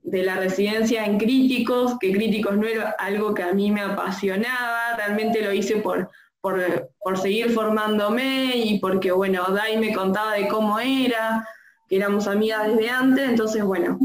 la 0.02 0.36
residencia 0.36 1.04
en 1.04 1.18
críticos, 1.18 1.98
que 1.98 2.12
críticos 2.12 2.56
no 2.56 2.66
era 2.66 2.90
algo 2.98 3.34
que 3.34 3.42
a 3.42 3.52
mí 3.52 3.70
me 3.70 3.82
apasionaba, 3.82 4.96
realmente 4.96 5.42
lo 5.42 5.52
hice 5.52 5.76
por, 5.76 6.10
por, 6.40 6.90
por 6.98 7.18
seguir 7.18 7.50
formándome 7.50 8.56
y 8.56 8.78
porque, 8.78 9.12
bueno, 9.12 9.44
Dai 9.48 9.76
me 9.76 9.94
contaba 9.94 10.34
de 10.34 10.48
cómo 10.48 10.78
era, 10.78 11.46
que 11.92 11.98
éramos 11.98 12.26
amigas 12.26 12.68
desde 12.68 12.88
antes, 12.88 13.28
entonces, 13.28 13.62
bueno, 13.62 13.98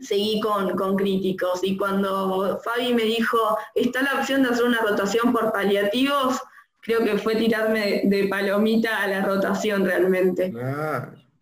seguí 0.00 0.38
con, 0.38 0.94
críticos. 0.94 1.58
Y 1.64 1.76
cuando 1.76 2.60
Fabi 2.62 2.94
me 2.94 3.02
dijo, 3.02 3.36
está 3.74 4.02
la 4.02 4.20
opción 4.20 4.44
de 4.44 4.50
hacer 4.50 4.64
una 4.64 4.78
rotación 4.78 5.32
por 5.32 5.52
paliativos, 5.52 6.40
creo 6.80 7.02
que 7.02 7.18
fue 7.18 7.34
tirarme 7.34 8.02
de, 8.04 8.28
palomita 8.28 9.02
a 9.02 9.08
la 9.08 9.22
rotación 9.22 9.84
realmente. 9.84 10.52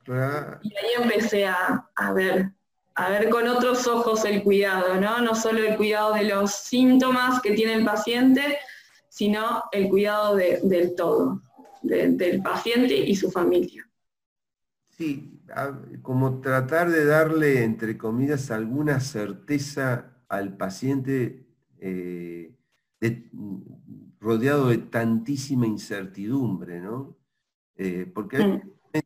Y 0.09 0.11
ahí 0.11 1.03
empecé 1.03 1.47
a, 1.47 1.85
ver, 2.15 2.51
a 2.95 3.11
ver 3.11 3.29
con 3.29 3.47
otros 3.47 3.87
ojos 3.87 4.25
el 4.25 4.43
cuidado, 4.43 4.99
¿no? 4.99 5.21
No 5.21 5.35
solo 5.35 5.59
el 5.59 5.77
cuidado 5.77 6.15
de 6.15 6.25
los 6.25 6.51
síntomas 6.51 7.43
que 7.43 7.51
tiene 7.51 7.75
el 7.75 7.85
paciente, 7.85 8.57
sino 9.11 9.65
el 9.71 9.91
cuidado 9.91 10.35
del 10.35 10.95
todo, 10.97 11.43
del 11.83 12.41
paciente 12.41 12.97
y 12.97 13.15
su 13.15 13.31
familia. 13.31 13.87
Sí, 14.97 15.33
como 16.03 16.41
tratar 16.41 16.91
de 16.91 17.05
darle, 17.05 17.65
entre 17.65 17.99
comillas, 17.99 18.51
alguna 18.51 19.01
certeza 19.01 20.13
al 20.29 20.57
paciente 20.57 21.47
eh, 21.79 22.55
rodeado 24.21 24.69
de 24.69 24.79
tantísima 24.79 25.67
incertidumbre, 25.67 26.81
¿no? 26.81 27.17
Eh, 27.77 28.11
porque 28.13 28.39
mm. 28.39 28.61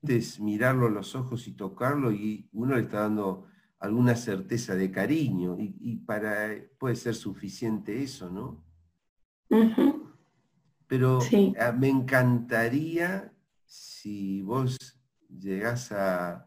es 0.08 0.40
mirarlo 0.40 0.86
a 0.86 0.90
los 0.90 1.14
ojos 1.14 1.48
y 1.48 1.52
tocarlo 1.52 2.12
y 2.12 2.48
uno 2.52 2.76
le 2.76 2.82
está 2.82 3.00
dando 3.00 3.46
alguna 3.78 4.14
certeza 4.14 4.74
de 4.74 4.90
cariño 4.90 5.56
y, 5.58 5.96
para 5.96 6.54
puede 6.78 6.96
ser 6.96 7.14
suficiente 7.14 8.02
eso, 8.02 8.30
¿no? 8.30 8.64
Pero 10.86 11.18
ah, 11.60 11.72
me 11.72 11.88
encantaría 11.88 13.32
si 13.64 14.42
vos 14.42 14.95
llegás 15.28 15.92
a 15.92 16.46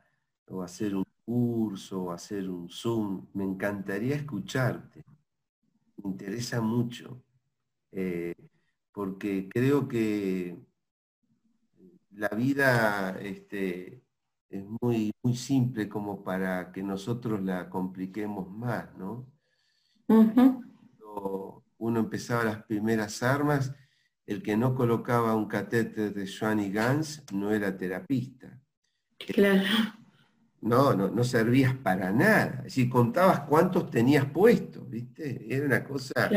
hacer 0.64 0.96
un 0.96 1.06
curso 1.26 2.04
o 2.06 2.12
hacer 2.12 2.50
un 2.50 2.70
Zoom, 2.70 3.28
me 3.34 3.44
encantaría 3.44 4.16
escucharte. 4.16 5.04
Me 5.98 6.12
interesa 6.12 6.62
mucho. 6.62 7.24
Eh, 7.92 8.34
porque 8.92 9.48
creo 9.48 9.88
que 9.88 10.58
la 12.12 12.30
vida 12.30 13.18
este, 13.22 14.04
es 14.50 14.66
muy, 14.82 15.12
muy 15.22 15.36
simple 15.36 15.88
como 15.88 16.24
para 16.24 16.72
que 16.72 16.84
nosotros 16.84 17.42
la 17.42 17.70
compliquemos 17.70 18.50
más, 18.50 18.94
¿no? 18.98 19.32
uno 21.78 22.00
empezaba 22.00 22.44
las 22.44 22.64
primeras 22.64 23.22
armas, 23.24 23.74
el 24.26 24.42
que 24.42 24.58
no 24.58 24.76
colocaba 24.76 25.36
un 25.36 25.48
catéter 25.48 26.14
de 26.14 26.26
Schwann 26.26 26.60
y 26.60 26.72
Gans 26.72 27.24
no 27.32 27.52
era 27.52 27.78
terapista. 27.78 28.60
Claro. 29.28 29.64
No, 30.62 30.94
no, 30.94 31.10
no 31.10 31.24
servías 31.24 31.74
para 31.76 32.12
nada. 32.12 32.64
Si 32.68 32.90
contabas 32.90 33.42
cuántos 33.42 33.90
tenías 33.90 34.26
puestos, 34.26 34.90
¿viste? 34.90 35.46
Era 35.54 35.66
una 35.66 35.84
cosa... 35.84 36.30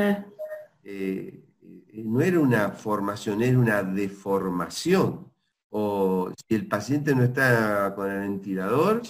Eh, 0.85 1.45
eh, 1.93 2.03
no 2.05 2.21
era 2.21 2.41
una 2.41 2.71
formación, 2.71 3.43
era 3.43 3.59
una 3.59 3.83
deformación. 3.83 5.31
O 5.71 6.31
si 6.37 6.55
el 6.55 6.67
paciente 6.67 7.15
no 7.15 7.23
está 7.23 7.95
con 7.95 8.11
el 8.11 8.21
ventilador, 8.21 9.03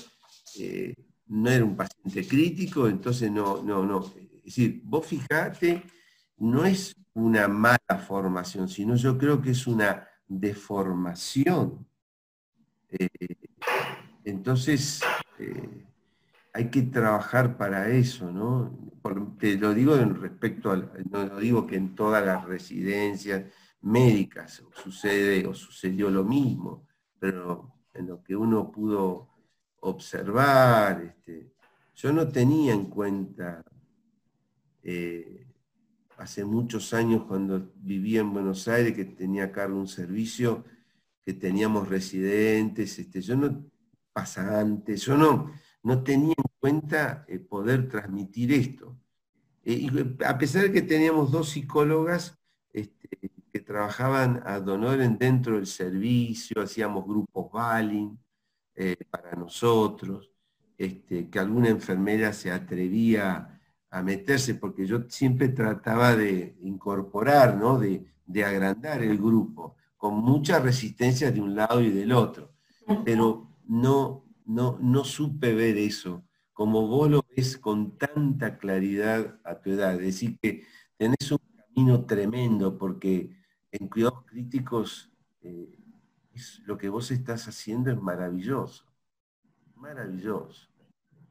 eh, 0.59 0.95
no 1.27 1.51
era 1.51 1.64
un 1.64 1.77
paciente 1.77 2.27
crítico, 2.27 2.89
entonces 2.89 3.31
no, 3.31 3.62
no, 3.62 3.85
no. 3.85 4.05
Es 4.16 4.45
decir, 4.45 4.83
vos 4.85 5.07
fijate, 5.07 5.83
no 6.39 6.64
es 6.64 6.95
una 7.14 7.49
mala 7.49 7.99
formación, 8.07 8.68
sino 8.68 8.97
yo 8.97 9.18
creo 9.18 9.41
que 9.41 9.51
es 9.51 9.66
una 9.66 10.09
deformación. 10.27 11.87
Eh, 12.91 13.09
entonces, 14.25 15.01
hay 16.53 16.70
que 16.70 16.83
trabajar 16.83 17.57
para 17.57 17.89
eso, 17.91 18.31
¿no? 18.31 18.93
te 19.39 19.57
lo 19.57 19.75
digo 19.75 19.97
en 19.97 20.20
respecto 20.20 20.70
al, 20.70 20.93
no 21.11 21.25
lo 21.25 21.39
digo 21.39 21.66
que 21.66 21.77
en 21.77 21.95
todas 21.95 22.25
las 22.25 22.45
residencias 22.45 23.45
médicas 23.81 24.62
sucede 24.75 25.47
o 25.47 25.55
sucedió 25.55 26.11
lo 26.11 26.25
mismo, 26.25 26.87
pero 27.18 27.75
en 27.95 28.07
lo 28.07 28.23
que 28.23 28.37
uno 28.37 28.70
pudo 28.70 29.29
observar, 29.81 31.03
este, 31.03 31.53
yo 31.95 32.12
no 32.12 32.29
tenía 32.29 32.73
en 32.73 32.87
cuenta 32.87 33.64
eh, 34.83 35.47
hace 36.18 36.45
muchos 36.45 36.95
años 36.95 37.25
cuando 37.25 37.73
vivía 37.77 38.20
en 38.20 38.33
Buenos 38.33 38.68
Aires, 38.68 38.95
que 38.95 39.05
tenía 39.05 39.45
a 39.45 39.53
cargo 39.53 39.79
un 39.79 39.89
servicio, 39.89 40.64
que 41.25 41.33
teníamos 41.33 41.89
residentes, 41.89 42.99
este, 42.99 43.20
yo 43.20 43.37
no, 43.37 43.72
pasantes, 44.12 45.02
yo 45.02 45.16
no, 45.16 45.52
no 45.82 46.02
tenía 46.02 46.34
en 46.36 46.52
cuenta 46.60 47.24
eh, 47.28 47.38
poder 47.38 47.88
transmitir 47.88 48.52
esto. 48.52 48.96
Eh, 49.64 49.74
y 49.74 49.98
eh, 49.98 50.16
a 50.26 50.38
pesar 50.38 50.62
de 50.62 50.72
que 50.72 50.82
teníamos 50.82 51.30
dos 51.30 51.50
psicólogas 51.50 52.38
este, 52.72 53.08
que 53.52 53.60
trabajaban 53.60 54.42
a 54.46 54.60
donoren 54.60 55.18
dentro 55.18 55.56
del 55.56 55.66
servicio, 55.66 56.62
hacíamos 56.62 57.04
grupos 57.04 57.50
Balin 57.52 58.18
para 59.10 59.36
nosotros, 59.36 60.30
este, 60.78 61.28
que 61.28 61.38
alguna 61.38 61.68
enfermera 61.68 62.32
se 62.32 62.50
atrevía 62.50 63.60
a 63.90 64.02
meterse, 64.02 64.54
porque 64.54 64.86
yo 64.86 65.02
siempre 65.08 65.50
trataba 65.50 66.16
de 66.16 66.56
incorporar, 66.62 67.56
¿no? 67.56 67.78
de, 67.78 68.06
de 68.24 68.44
agrandar 68.44 69.02
el 69.02 69.18
grupo, 69.18 69.76
con 69.98 70.14
mucha 70.14 70.58
resistencia 70.58 71.30
de 71.30 71.40
un 71.40 71.54
lado 71.54 71.82
y 71.82 71.90
del 71.90 72.12
otro. 72.12 72.54
Pero 73.04 73.51
no, 73.66 74.24
no, 74.44 74.78
no 74.80 75.04
supe 75.04 75.54
ver 75.54 75.76
eso, 75.76 76.24
como 76.52 76.86
vos 76.86 77.10
lo 77.10 77.24
ves 77.36 77.56
con 77.56 77.96
tanta 77.98 78.58
claridad 78.58 79.38
a 79.44 79.60
tu 79.60 79.70
edad. 79.70 79.94
Es 79.94 80.06
decir, 80.06 80.38
que 80.40 80.64
tenés 80.96 81.30
un 81.32 81.40
camino 81.56 82.04
tremendo, 82.04 82.76
porque 82.78 83.30
en 83.70 83.88
cuidados 83.88 84.24
críticos 84.26 85.10
eh, 85.42 85.78
lo 86.64 86.78
que 86.78 86.88
vos 86.88 87.10
estás 87.10 87.48
haciendo 87.48 87.90
es 87.90 88.00
maravilloso, 88.00 88.84
maravilloso. 89.76 90.68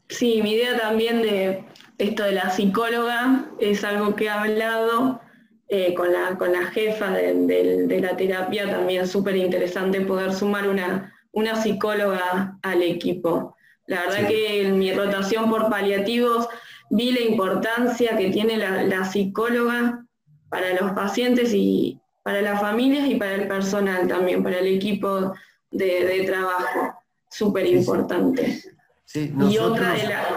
Sí, 0.10 0.42
mi 0.42 0.54
idea 0.54 0.78
también 0.78 1.22
de 1.22 1.64
esto 1.98 2.24
de 2.24 2.34
la 2.34 2.50
psicóloga 2.50 3.50
es 3.60 3.84
algo 3.86 4.16
que 4.16 4.26
he 4.26 4.30
hablado 4.30 5.22
eh, 5.70 5.94
con, 5.94 6.12
la, 6.12 6.38
con 6.38 6.52
la 6.52 6.66
jefa 6.66 7.12
de, 7.12 7.88
de 7.88 8.02
la 8.02 8.18
terapia, 8.18 8.70
también 8.70 9.08
súper 9.08 9.38
interesante 9.38 10.02
poder 10.02 10.34
sumar 10.34 10.68
una, 10.68 11.14
una 11.32 11.62
psicóloga 11.62 12.58
al 12.62 12.82
equipo. 12.82 13.56
La 13.88 14.02
verdad 14.02 14.28
que 14.28 14.68
en 14.68 14.80
mi 14.80 14.94
rotación 14.94 15.50
por 15.50 15.70
paliativos 15.70 16.48
vi 16.90 17.12
la 17.12 17.22
importancia 17.22 18.18
que 18.18 18.30
tiene 18.30 18.58
la, 18.58 19.06
psicóloga 19.06 20.06
para 20.50 20.74
los 20.80 20.92
pacientes 20.92 21.54
y 21.54 22.00
para 22.24 22.42
las 22.42 22.60
familias 22.60 23.08
y 23.10 23.16
para 23.16 23.36
el 23.36 23.48
personal 23.48 24.08
también, 24.08 24.44
para 24.44 24.60
el 24.60 24.68
equipo 24.68 25.34
de, 25.72 26.24
trabajo. 26.26 26.98
Súper 27.30 27.66
importante. 27.66 28.62
Sí, 29.06 29.34
y 29.50 29.58
otra 29.58 29.94
de 29.94 30.04
las... 30.04 30.28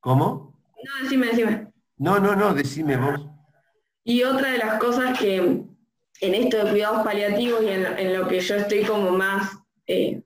¿Cómo? 0.00 0.56
No, 0.76 1.02
decime, 1.04 1.26
decime. 1.28 1.72
No, 1.98 2.18
no, 2.18 2.34
no, 2.34 2.52
decime 2.52 2.96
vos. 2.96 3.20
Y 4.02 4.24
otra 4.24 4.50
de 4.50 4.58
las 4.58 4.78
cosas 4.80 5.18
que 5.18 5.36
en 5.36 6.34
esto 6.34 6.64
de 6.64 6.70
cuidados 6.70 7.04
paliativos 7.04 7.62
y 7.62 7.68
en 7.68 8.18
lo 8.18 8.26
que 8.26 8.40
yo 8.40 8.56
estoy 8.56 8.82
como 8.84 9.10
más 9.10 9.59
eh, 9.90 10.22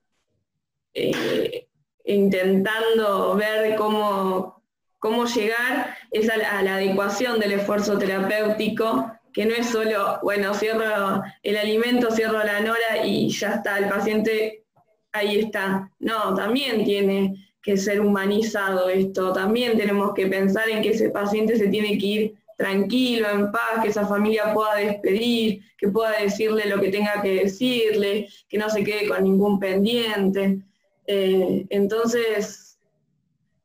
eh, 0.93 1.67
intentando 2.05 3.35
ver 3.35 3.77
cómo, 3.77 4.63
cómo 4.99 5.25
llegar 5.25 5.97
es 6.11 6.29
a 6.29 6.37
la, 6.37 6.75
adecuación 6.77 7.41
del 7.41 7.53
esfuerzo 7.53 7.97
terapéutico, 7.97 9.11
que 9.33 9.47
no 9.47 9.55
es 9.55 9.71
solo, 9.71 10.19
bueno, 10.23 10.53
cierro 10.53 11.23
el 11.43 11.57
alimento, 11.57 12.11
cierro 12.11 12.45
la 12.45 12.61
nora 12.61 13.05
y 13.07 13.31
ya 13.31 13.55
está, 13.55 13.79
el 13.79 13.89
paciente 13.89 14.65
ahí 15.13 15.39
está. 15.39 15.91
No, 15.99 16.35
también 16.35 16.85
tiene 16.85 17.35
que 17.63 17.79
ser 17.79 18.03
humanizado 18.03 18.91
esto, 18.91 19.33
también 19.33 19.79
tenemos 19.79 20.13
que 20.13 20.27
pensar 20.27 20.69
en 20.69 20.83
que 20.83 20.91
ese 20.91 21.09
paciente 21.09 21.57
se 21.57 21.69
tiene 21.69 21.97
que 21.97 22.07
ir 22.07 22.35
tranquilo, 22.57 23.29
en 23.31 23.51
paz, 23.51 23.83
que 23.83 23.89
esa 23.89 24.07
familia 24.07 24.53
pueda 24.53 24.77
despedir, 24.77 25.63
que 25.77 25.89
pueda 25.89 26.13
decirle 26.21 26.67
lo 26.67 26.81
que 26.81 26.91
tenga 26.91 27.21
que 27.23 27.43
decirle, 27.43 28.29
que 28.49 28.59
no 28.59 28.69
se 28.69 28.85
quede 28.85 29.09
con 29.09 29.23
ningún 29.25 29.59
pendiente. 29.59 30.63
Eh, 31.07 31.67
entonces, 31.71 32.79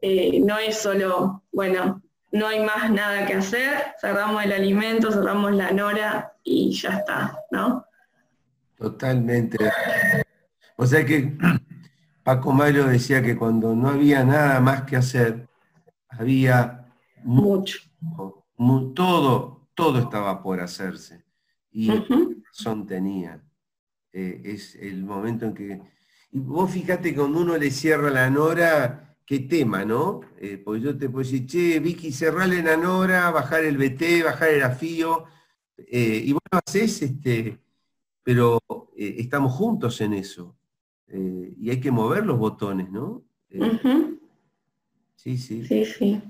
eh, 0.02 0.40
no 0.42 0.58
es 0.58 0.78
solo, 0.78 1.44
bueno, 1.52 2.02
no 2.32 2.48
hay 2.48 2.64
más 2.64 2.92
nada 2.92 3.26
que 3.26 3.34
hacer, 3.34 3.94
cerramos 4.00 4.44
el 4.44 4.52
alimento, 4.52 5.12
cerramos 5.12 5.56
la 5.56 5.72
nora 5.72 6.34
y 6.44 6.72
ya 6.72 6.98
está, 6.98 7.38
¿no? 7.52 7.86
Totalmente. 8.78 9.58
O 10.76 10.86
sea 10.86 11.06
que 11.06 11.38
Paco 12.24 12.54
Mario 12.54 12.86
decía 12.86 13.22
que 13.22 13.36
cuando 13.36 13.76
no 13.76 13.90
había 13.90 14.24
nada 14.24 14.60
más 14.60 14.84
que 14.84 14.96
hacer, 14.96 15.48
había 16.10 16.86
mucho 17.24 17.80
todo, 18.94 19.70
todo 19.74 20.00
estaba 20.00 20.44
por 20.44 20.60
hacerse. 20.60 21.24
Y 21.72 21.90
razón 21.90 22.86
tenía. 22.86 23.42
Eh, 24.12 24.42
es 24.44 24.76
el 24.76 25.04
momento 25.04 25.46
en 25.46 25.54
que... 25.54 25.82
Y 26.32 26.40
vos 26.40 26.70
fíjate 26.72 27.16
cuando 27.16 27.40
uno 27.40 27.58
le 27.58 27.72
cierra 27.72 28.10
la 28.10 28.30
nora, 28.30 29.18
qué 29.26 29.40
tema, 29.40 29.86
¿no? 29.86 30.22
Eh, 30.40 30.58
porque 30.64 30.82
yo 30.82 30.98
te 30.98 31.10
puedo 31.10 31.24
decir, 31.24 31.46
che, 31.48 31.80
Vicky, 31.80 32.12
cerrale 32.12 32.62
la 32.62 32.78
nora, 32.78 33.32
bajar 33.32 33.64
el 33.64 33.78
BT, 33.78 34.24
bajar 34.24 34.50
el 34.50 34.64
afío, 34.64 35.26
eh, 35.78 36.22
y 36.26 36.34
vos 36.34 36.42
lo 36.52 36.60
haces, 36.66 37.02
este, 37.02 37.60
pero 38.22 38.60
estamos 38.96 39.54
juntos 39.54 40.02
en 40.02 40.14
eso. 40.14 40.56
Y 41.08 41.70
hay 41.72 41.80
que 41.80 41.90
mover 41.90 42.26
los 42.26 42.38
botones, 42.38 42.92
¿no? 42.92 43.24
Sí, 45.16 45.38
sí. 45.38 45.66
Sí, 45.66 45.86
sí. 45.86 46.22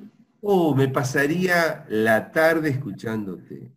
Oh, 0.41 0.73
me 0.73 0.87
pasaría 0.87 1.85
la 1.89 2.31
tarde 2.31 2.69
escuchándote. 2.69 3.71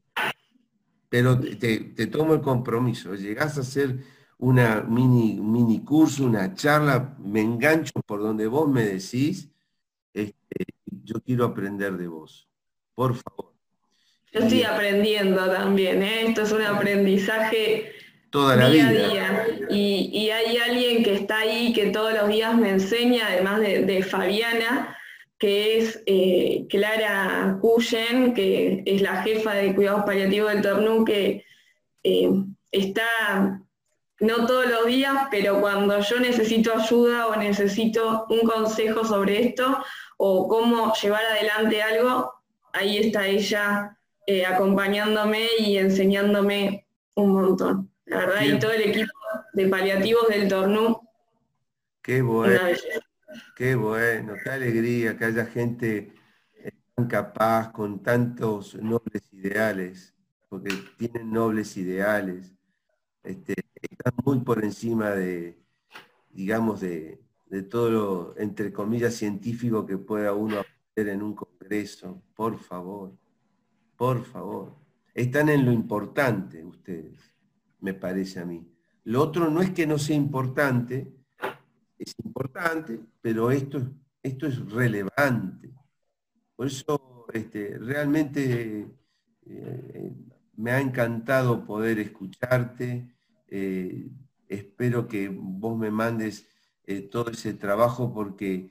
Pero 1.08 1.38
te, 1.38 2.06
tomo 2.06 2.34
el 2.34 2.40
compromiso. 2.40 3.14
Llegás 3.14 3.58
a 3.58 3.62
hacer 3.62 3.96
una 4.38 4.82
mini, 4.82 5.40
mini 5.40 5.84
curso, 5.84 6.24
una 6.24 6.54
charla, 6.54 7.14
me 7.18 7.40
engancho 7.40 8.00
por 8.06 8.20
donde 8.20 8.46
vos 8.46 8.68
me 8.68 8.84
decís, 8.84 9.50
este, 10.14 10.64
yo 10.86 11.20
quiero 11.20 11.44
aprender 11.44 11.96
de 11.96 12.08
vos. 12.08 12.48
Por 12.94 13.14
favor. 13.14 13.52
Yo 14.32 14.40
estoy 14.40 14.62
aprendiendo 14.62 15.50
también, 15.50 16.02
¿eh? 16.02 16.28
esto 16.28 16.42
es 16.42 16.52
un 16.52 16.62
aprendizaje 16.62 17.92
toda 18.30 18.56
la 18.56 18.70
día 18.70 18.90
vida. 18.90 19.06
A 19.06 19.44
día. 19.44 19.66
Y, 19.68 20.30
hay 20.30 20.56
alguien 20.56 21.04
que 21.04 21.14
está 21.14 21.40
ahí 21.40 21.74
que 21.74 21.90
todos 21.90 22.14
los 22.14 22.28
días 22.28 22.56
me 22.56 22.70
enseña, 22.70 23.26
además 23.26 23.60
de 23.60 24.02
Fabiana, 24.02 24.96
que 25.42 25.76
es 25.76 26.00
eh, 26.06 26.68
Clara 26.70 27.58
Cuyen, 27.60 28.32
que 28.32 28.84
es 28.86 29.02
la 29.02 29.24
jefa 29.24 29.54
de 29.54 29.74
cuidados 29.74 30.04
paliativos 30.04 30.52
del 30.52 30.62
Tornú, 30.62 31.04
que 31.04 31.44
eh, 32.04 32.30
está 32.70 33.60
no 34.20 34.46
todos 34.46 34.70
los 34.70 34.86
días, 34.86 35.26
pero 35.32 35.60
cuando 35.60 35.98
yo 35.98 36.20
necesito 36.20 36.72
ayuda 36.72 37.26
o 37.26 37.34
necesito 37.34 38.26
un 38.30 38.42
consejo 38.42 39.04
sobre 39.04 39.42
esto 39.42 39.82
o 40.16 40.46
cómo 40.46 40.92
llevar 40.94 41.24
adelante 41.24 41.82
algo, 41.82 42.32
ahí 42.72 42.98
está 42.98 43.26
ella 43.26 43.98
eh, 44.28 44.46
acompañándome 44.46 45.48
y 45.58 45.76
enseñándome 45.76 46.86
un 47.16 47.32
montón. 47.32 47.90
La 48.04 48.18
verdad, 48.18 48.42
y 48.42 48.60
todo 48.60 48.70
el 48.70 48.82
equipo 48.82 49.10
de 49.54 49.66
paliativos 49.66 50.28
del 50.28 50.46
Tornú. 50.46 51.00
Qué 52.00 52.22
bueno. 52.22 52.60
Qué 53.56 53.74
bueno, 53.74 54.34
qué 54.42 54.50
alegría 54.50 55.16
que 55.16 55.24
haya 55.24 55.46
gente 55.46 56.12
tan 56.94 57.06
capaz, 57.06 57.72
con 57.72 58.02
tantos 58.02 58.74
nobles 58.74 59.22
ideales, 59.32 60.14
porque 60.48 60.70
tienen 60.98 61.30
nobles 61.30 61.76
ideales, 61.76 62.54
este, 63.22 63.54
están 63.80 64.14
muy 64.24 64.40
por 64.40 64.64
encima 64.64 65.10
de, 65.10 65.58
digamos, 66.30 66.80
de, 66.80 67.20
todo 67.70 67.90
lo, 67.90 68.34
entre 68.38 68.72
comillas, 68.72 69.14
científico 69.14 69.84
que 69.84 69.98
pueda 69.98 70.32
uno 70.32 70.60
hacer 70.60 71.08
en 71.08 71.22
un 71.22 71.34
congreso. 71.34 72.22
Por 72.34 72.58
favor, 72.58 73.12
por 73.96 74.24
favor. 74.24 74.74
Están 75.14 75.50
en 75.50 75.66
lo 75.66 75.72
importante 75.72 76.64
ustedes, 76.64 77.34
me 77.80 77.92
parece 77.92 78.40
a 78.40 78.46
mí. 78.46 78.66
Lo 79.04 79.22
otro 79.22 79.50
no 79.50 79.60
es 79.60 79.70
que 79.70 79.86
no 79.86 79.98
sea 79.98 80.16
importante, 80.16 81.12
es 82.02 82.14
importante, 82.24 83.00
pero 83.20 83.50
esto, 83.50 83.80
esto 84.22 84.46
es 84.46 84.58
relevante. 84.70 85.72
Por 86.56 86.66
eso 86.66 87.26
este, 87.32 87.78
realmente 87.78 88.86
eh, 89.46 90.12
me 90.56 90.70
ha 90.72 90.80
encantado 90.80 91.64
poder 91.64 91.98
escucharte. 91.98 93.08
Eh, 93.48 94.10
espero 94.48 95.08
que 95.08 95.28
vos 95.28 95.78
me 95.78 95.90
mandes 95.90 96.46
eh, 96.84 97.02
todo 97.02 97.30
ese 97.30 97.54
trabajo 97.54 98.12
porque 98.12 98.70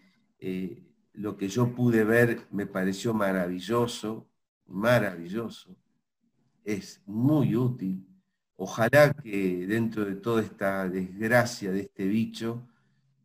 lo 1.14 1.38
que 1.38 1.48
yo 1.48 1.76
pude 1.76 2.04
ver 2.04 2.48
me 2.50 2.66
pareció 2.66 3.14
maravilloso, 3.14 4.28
maravilloso. 4.66 5.78
Es 6.64 7.02
muy 7.06 7.56
útil. 7.56 8.08
Ojalá 8.56 9.14
que 9.14 9.68
dentro 9.68 10.06
de 10.06 10.16
toda 10.16 10.42
esta 10.42 10.90
desgracia 10.90 11.72
de 11.72 11.82
este 11.82 12.08
bicho, 12.08 12.68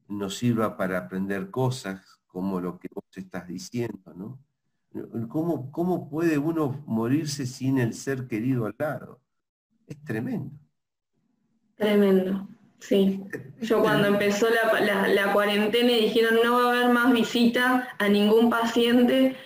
nos 0.09 0.37
sirva 0.37 0.77
para 0.77 0.99
aprender 0.99 1.51
cosas 1.51 2.21
como 2.27 2.61
lo 2.61 2.79
que 2.79 2.89
vos 2.93 3.05
estás 3.15 3.49
diciendo, 3.49 4.13
¿no? 4.15 4.39
¿Cómo, 5.29 5.71
¿Cómo 5.73 6.09
puede 6.09 6.39
uno 6.39 6.83
morirse 6.87 7.47
sin 7.47 7.79
el 7.79 7.93
ser 7.95 8.27
querido 8.27 8.67
al 8.67 8.75
lado? 8.79 9.21
Es 9.87 10.03
tremendo. 10.05 10.53
Tremendo, 11.77 12.49
sí. 12.79 13.23
Yo 13.61 13.83
cuando 13.83 14.09
empezó 14.09 14.49
la, 14.49 15.33
cuarentena 15.33 15.93
y 15.93 16.05
dijeron 16.05 16.37
no 16.43 16.55
va 16.55 16.65
a 16.65 16.79
haber 16.79 16.93
más 16.93 17.13
visita 17.13 17.89
a 17.99 18.09
ningún 18.09 18.49
paciente, 18.49 19.37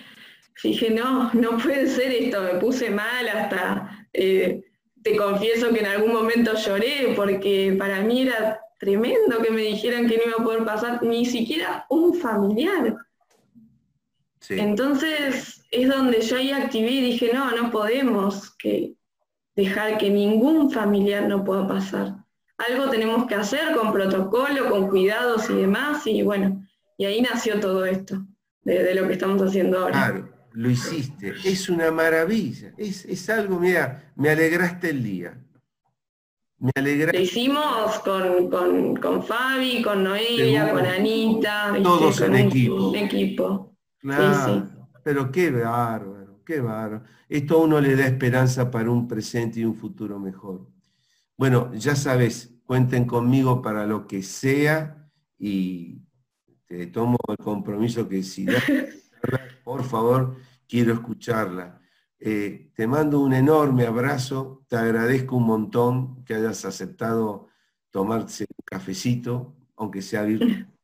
dije, 0.63 0.91
no, 0.91 1.33
no 1.33 1.57
puede 1.57 1.87
ser 1.87 2.11
esto, 2.11 2.41
me 2.41 2.59
puse 2.59 2.89
mal 2.89 3.27
hasta, 3.27 4.07
eh, 4.13 4.63
te 5.01 5.17
confieso 5.17 5.73
que 5.73 5.79
en 5.79 5.87
algún 5.87 6.13
momento 6.13 6.55
lloré 6.55 7.13
porque 7.15 7.75
para 7.77 8.01
mí 8.01 8.21
era 8.21 8.61
tremendo 8.81 9.39
que 9.43 9.51
me 9.51 9.61
dijeran 9.61 10.07
que 10.07 10.17
no 10.17 10.23
iba 10.25 10.37
a 10.39 10.43
poder 10.43 10.65
pasar 10.65 11.03
ni 11.03 11.23
siquiera 11.23 11.85
un 11.87 12.15
familiar. 12.15 12.97
Entonces 14.49 15.63
es 15.69 15.87
donde 15.87 16.19
yo 16.21 16.37
ahí 16.37 16.51
activé 16.51 16.89
y 16.89 17.01
dije, 17.01 17.29
no, 17.31 17.51
no 17.51 17.69
podemos 17.69 18.55
que 18.57 18.95
dejar 19.55 19.99
que 19.99 20.09
ningún 20.09 20.71
familiar 20.71 21.27
no 21.27 21.43
pueda 21.43 21.67
pasar. 21.67 22.15
Algo 22.57 22.89
tenemos 22.89 23.27
que 23.27 23.35
hacer 23.35 23.75
con 23.75 23.93
protocolo, 23.93 24.71
con 24.71 24.89
cuidados 24.89 25.47
y 25.51 25.53
demás, 25.53 26.07
y 26.07 26.23
bueno, 26.23 26.65
y 26.97 27.05
ahí 27.05 27.21
nació 27.21 27.59
todo 27.59 27.85
esto, 27.85 28.25
de, 28.63 28.95
lo 28.95 29.07
que 29.07 29.13
estamos 29.13 29.39
haciendo 29.43 29.77
ahora. 29.77 29.91
Claro, 29.91 30.29
lo 30.53 30.69
hiciste, 30.71 31.35
es 31.45 31.69
una 31.69 31.91
maravilla, 31.91 32.73
es, 32.77 33.05
es 33.05 33.29
algo, 33.29 33.59
mira, 33.59 34.11
me 34.15 34.31
alegraste 34.31 34.89
el 34.89 35.03
día, 35.03 35.39
me 36.61 36.71
alegra. 36.75 37.11
Lo 37.11 37.19
hicimos 37.19 37.99
con, 37.99 38.95
con, 38.97 39.23
Fabi, 39.23 39.81
con 39.81 40.03
Noelia, 40.03 40.71
con 40.71 40.85
Anita. 40.85 41.73
Todos 41.81 42.21
en 42.21 42.35
equipo. 42.35 42.95
equipo. 42.95 43.75
Claro, 43.97 44.69
pero 45.03 45.31
qué 45.31 45.49
bárbaro, 45.49 46.43
qué 46.45 46.61
bárbaro. 46.61 47.03
Esto 47.27 47.55
a 47.55 47.63
uno 47.63 47.81
le 47.81 47.95
da 47.95 48.05
esperanza 48.05 48.69
para 48.69 48.91
un 48.91 49.07
presente 49.07 49.59
y 49.59 49.65
un 49.65 49.75
futuro 49.75 50.19
mejor. 50.19 50.67
Bueno, 51.35 51.73
ya 51.73 51.95
sabes, 51.95 52.53
cuenten 52.63 53.05
conmigo 53.05 53.61
para 53.61 53.87
lo 53.87 54.05
que 54.05 54.21
sea 54.21 55.09
y 55.39 55.99
te 56.67 56.87
tomo 56.87 57.17
el 57.27 57.37
compromiso 57.37 58.07
que 58.07 58.21
si 58.21 58.45
das, 58.45 58.63
por 59.63 59.83
favor, 59.83 60.37
quiero 60.67 60.93
escucharla. 60.93 61.80
Eh, 62.23 62.69
te 62.75 62.85
mando 62.85 63.19
un 63.19 63.33
enorme 63.33 63.87
abrazo, 63.87 64.63
te 64.67 64.77
agradezco 64.77 65.37
un 65.37 65.45
montón 65.47 66.23
que 66.23 66.35
hayas 66.35 66.63
aceptado 66.65 67.47
tomarse 67.89 68.45
un 68.47 68.63
cafecito, 68.63 69.55
aunque 69.75 70.01
sea 70.01 70.23
virtual. 70.23 70.67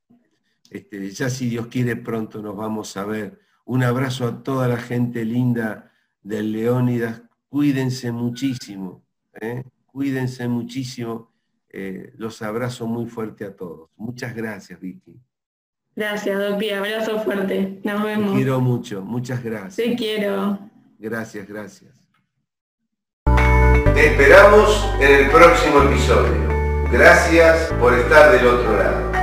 Este, 0.70 1.10
ya 1.12 1.30
si 1.30 1.48
Dios 1.48 1.68
quiere 1.68 1.96
pronto 1.96 2.42
nos 2.42 2.54
vamos 2.54 2.98
a 2.98 3.06
ver. 3.06 3.40
Un 3.64 3.84
abrazo 3.84 4.28
a 4.28 4.44
toda 4.44 4.68
la 4.68 4.76
gente 4.76 5.24
linda 5.24 5.94
del 6.22 6.52
Leónidas. 6.52 7.22
Cuídense 7.48 8.12
muchísimo, 8.12 9.02
¿eh? 9.40 9.64
cuídense 9.86 10.46
muchísimo. 10.50 11.32
Eh, 11.70 12.12
los 12.18 12.42
abrazo 12.42 12.86
muy 12.86 13.06
fuerte 13.06 13.46
a 13.46 13.56
todos. 13.56 13.92
Muchas 13.96 14.36
gracias, 14.36 14.78
Vicky. 14.78 15.22
Gracias, 15.96 16.38
Dopi. 16.38 16.72
Abrazo 16.72 17.20
fuerte. 17.20 17.80
Nos 17.86 18.04
vemos. 18.04 18.32
Te 18.32 18.36
quiero 18.36 18.60
mucho. 18.60 19.06
Muchas 19.06 19.42
gracias. 19.42 19.76
Te 19.76 19.96
quiero. 19.96 20.60
Gracias, 21.00 21.48
gracias. 21.48 21.94
Te 23.94 24.08
esperamos 24.12 24.94
en 25.00 25.26
el 25.26 25.32
próximo 25.32 25.84
episodio. 25.84 26.48
Gracias 26.92 27.72
por 27.80 27.94
estar 27.94 28.32
del 28.32 28.48
otro 28.48 28.78
lado. 28.78 29.17